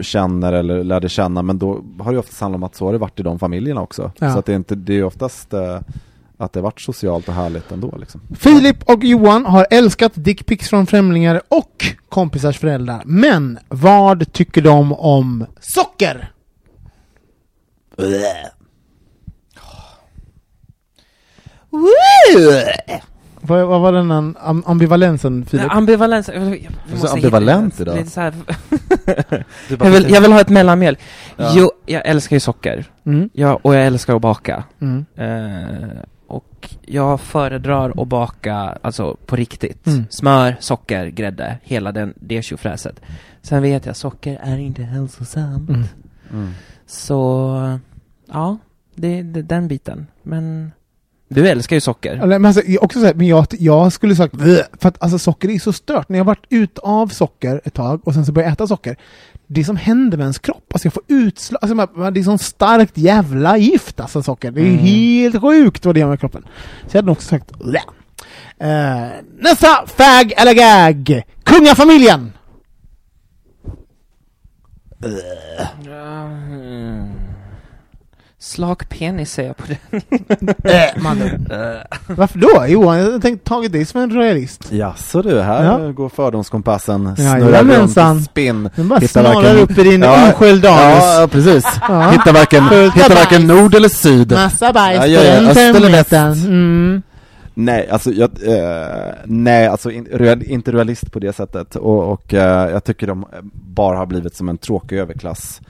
[0.00, 2.98] känner eller lärde känna men då har det oftast handlat om att så har det
[2.98, 4.12] varit i de familjerna också.
[4.18, 4.32] Ja.
[4.32, 5.78] Så att det är inte, det är oftast eh,
[6.38, 8.20] att det varit socialt och härligt ändå liksom.
[8.38, 13.02] Filip och Johan har älskat dickpics från främlingar och kompisars föräldrar.
[13.06, 16.32] Men vad tycker de om socker?
[23.40, 25.66] Vad, vad var den am- ambivalensen Filip?
[25.74, 27.96] Ambivalens, jag, jag måste ambivalent idag.
[27.96, 28.34] lite så här,
[29.68, 30.98] jag, vill, jag vill ha ett mellanmjölk.
[31.36, 31.52] Ja.
[31.56, 32.84] Jo, jag älskar ju socker.
[33.06, 34.64] Mm, Ja, och jag älskar att baka.
[34.80, 35.88] mm, Eh,
[36.26, 39.86] och jag föredrar att baka, alltså på riktigt.
[39.86, 40.04] Mm.
[40.10, 43.00] Smör, socker, grädde, hela den, det tjofräset.
[43.42, 45.68] Sen vet jag, socker är inte hälsosamt.
[45.70, 45.84] mm.
[46.32, 46.50] mm.
[46.86, 47.78] Så,
[48.26, 48.58] ja,
[48.94, 50.06] det, det den biten.
[50.22, 50.72] Men
[51.28, 52.26] du älskar ju socker.
[52.26, 54.34] Men, alltså, jag- också så här, men jag, jag skulle sagt
[54.80, 56.08] för att alltså, socker är så stört.
[56.08, 58.96] När jag varit ut av socker ett tag och sen så börjar jag äta socker.
[59.46, 62.98] Det som händer med ens kropp, alltså jag får utslag, alltså, det är sån starkt
[62.98, 64.50] jävla gift alltså socker.
[64.50, 64.78] Det är Mm.
[64.78, 66.42] helt sjukt vad det gör med kroppen.
[66.82, 67.82] Så jag hade nog också sagt "Bleh".
[68.58, 69.08] Eh,
[69.40, 71.22] Nästa fag eller gag!
[71.44, 72.32] Kungafamiljen!
[75.84, 77.05] Mm.
[78.46, 79.78] Slak penis säger jag på det.
[80.96, 81.46] Äh, mannen.
[82.08, 82.66] Varför då?
[82.68, 84.72] Johan, jag har tänkt tagit dig som en royalist.
[84.72, 85.92] Jaså du, här Ja.
[85.92, 88.18] går fördomskompassen Ja, snurrar runt jajamensan.
[88.18, 88.70] i spinn.
[88.76, 90.78] Den bara Hittar snarare varken- upp i din Ja, osköld anus.
[91.04, 91.64] Ja, ja, precis.
[91.88, 92.10] Ja.
[92.10, 92.62] Hittar varken,
[92.94, 94.32] hittar varken nord eller syd.
[94.32, 95.72] Massa bajs Ja, på ja, ja, den eller väst.
[96.10, 96.32] termometern.
[96.32, 97.02] Mm.
[97.54, 102.34] Nej, alltså jag, eh, nej, alltså in, real, inte realist på det sättet och, och
[102.34, 105.60] eh, jag tycker de bara har blivit som en tråkig överklass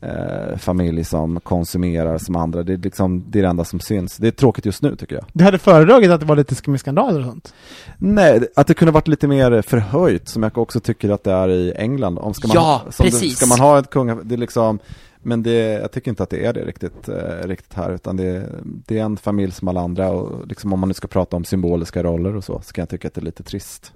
[0.00, 2.62] eh, familj som konsumerar som andra.
[2.62, 4.16] Det är liksom det, är det enda som syns.
[4.16, 5.24] Det är tråkigt just nu tycker jag.
[5.32, 7.54] Du hade föredragit att det var lite med skandaler och sånt?
[7.98, 11.48] Nej, att det kunde varit lite mer förhöjt som jag också tycker att det är
[11.48, 12.18] i England.
[12.18, 13.20] Om ska man Ja, precis.
[13.20, 14.78] Det, ska man ha ett kunga, det är liksom
[15.26, 18.48] men det, jag tycker inte att det är det riktigt, eh, riktigt här utan det,
[18.62, 21.44] det är en familj som alla andra och liksom om man nu ska prata om
[21.44, 23.92] symboliska roller och så så kan jag tycka att det är lite trist.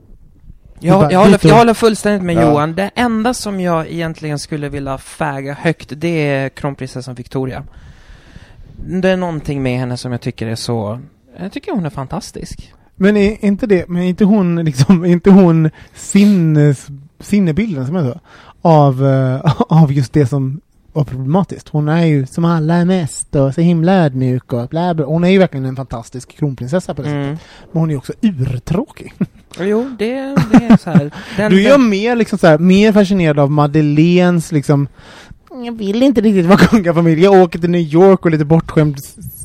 [0.81, 2.51] Jag, bara jag, håller, jag håller fullständigt med Ja.
[2.51, 2.75] Johan.
[2.75, 7.65] Det enda som jag egentligen skulle vilja fäga högt, det är kronprinsessan Victoria.
[8.77, 11.01] Det är någonting med henne som jag tycker är så...
[11.39, 12.75] Jag tycker hon är fantastisk.
[12.97, 16.87] Men är inte det, men inte hon liksom, inte hon sinnes,
[17.21, 18.21] sinnebilden som är så?
[18.63, 20.61] Av, eh, av just det som
[20.93, 21.69] var problematiskt.
[21.69, 25.07] Hon är ju som alla är mest och så himla ödmjuk och bla bla.
[25.07, 27.25] Hon är ju verkligen en fantastisk kronprinsessa på det sättet.
[27.25, 27.39] Mm.
[27.73, 29.13] Men hon är ju också urtråkig.
[29.61, 30.15] Jo, det,
[30.53, 31.11] det är så här.
[31.37, 34.89] Den, Du är den, mer liksom så här, mer fascinerad av Madeleines liksom
[35.65, 37.23] jag vill inte riktigt vara kungafamilj.
[37.23, 38.97] Jag åker till New York och lite bortskämd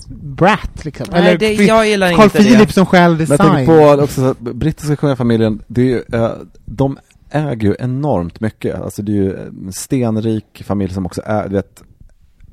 [0.07, 1.05] brat liksom.
[1.11, 2.73] nej, det, jag gillar Carl inte Philip det.
[2.73, 3.55] som stjäl Men jag design.
[3.55, 6.31] tänker på också, så här, brittiska kungafamiljen, det är ju, eh,
[6.65, 6.97] de
[7.35, 8.75] äger ju enormt mycket.
[8.81, 11.83] Alltså det är ju en stenrik familj som också är, du vet,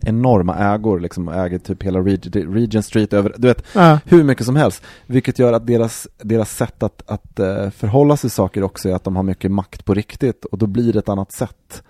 [0.04, 3.98] enorma ägor liksom, äger typ hela Reg- Regent Street över, du vet, Ja.
[4.04, 4.82] hur mycket som helst.
[5.06, 8.94] Vilket gör att deras, deras sätt att, att eh, förhålla sig till saker också är
[8.94, 11.82] att de har mycket makt på riktigt och då blir det ett annat sätt.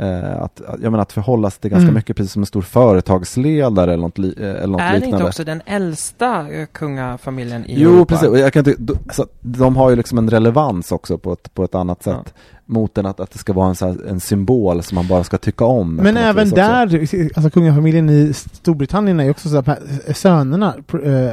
[0.00, 1.94] Eh, att, jag menar att förhålla sig till ganska Mm.
[1.94, 5.16] mycket precis som en stor företagsledare eller något, li, eh, eller något Är det liknande.
[5.16, 8.04] inte också den äldsta eh, kungafamiljen i Jo, Europa?
[8.14, 8.28] precis.
[8.28, 11.64] Och jag kan inte, så de har ju liksom en relevans också på ett, på
[11.64, 12.12] ett annat Ja.
[12.24, 12.34] sätt.
[12.70, 15.24] Mot en att, att det ska vara en, så här, en symbol som man bara
[15.24, 15.94] ska tycka om.
[15.94, 17.00] Men även där,
[17.36, 19.78] alltså kungafamiljen i Storbritannien är ju också så här,
[20.14, 20.74] sönerna,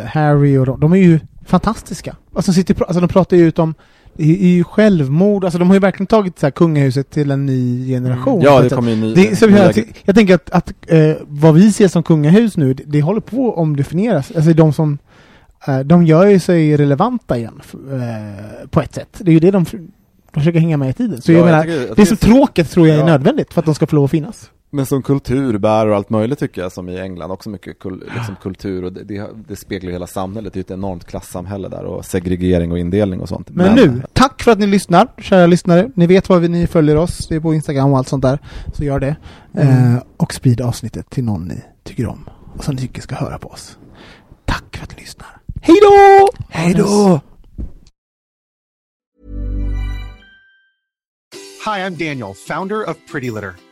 [0.06, 2.16] Harry och de, de är ju fantastiska.
[2.36, 3.74] Alltså, sitter, alltså de pratar ju ut om
[4.18, 7.46] det är ju självmord, alltså de har ju verkligen tagit så här, kungahuset till en
[7.46, 8.34] ny generation.
[8.42, 8.46] Mm.
[8.54, 9.14] Ja, det kommer ju ny...
[9.14, 12.74] det, så nya- jag, jag tänker att, att eh, vad vi ser som kungahus nu,
[12.74, 14.32] det, det håller på att omdefinieras.
[14.36, 14.98] Alltså de som
[15.68, 17.62] eh, de gör ju sig relevanta igen
[17.92, 19.10] eh, på ett sätt.
[19.20, 19.66] Det är ju det de,
[20.34, 21.22] de försöker hänga med i tiden.
[21.22, 23.00] Så Ja, jag jag menar, tycker- jag det är så tycker- tråkigt tror jag är
[23.00, 23.06] Ja.
[23.06, 24.50] nödvändigt för att de ska få lov att finnas.
[24.76, 28.36] Men som kulturbärare och allt möjligt tycker jag, som i England, också mycket kul, liksom
[28.42, 30.54] kultur och det, det, det speglar hela samhället.
[30.54, 33.50] Det är ju ett enormt klassamhälle där och segregering och indelning och sånt.
[33.50, 35.92] Men, nu, tack för att ni lyssnar, kära lyssnare.
[35.96, 38.40] Ni vet var vi, ni följer oss, det är på Instagram och allt sånt där.
[38.74, 39.16] Så gör det.
[39.54, 39.96] Mm.
[39.96, 43.38] Eh, och sprid avsnittet till någon ni tycker om och som ni tycker ska höra
[43.38, 43.78] på oss.
[44.46, 45.42] Tack för att ni lyssnar.
[45.62, 46.30] Hej då!
[46.50, 47.22] Hej då!
[51.66, 53.65] Hi, I'm Daniel, founder of Pretty Litter.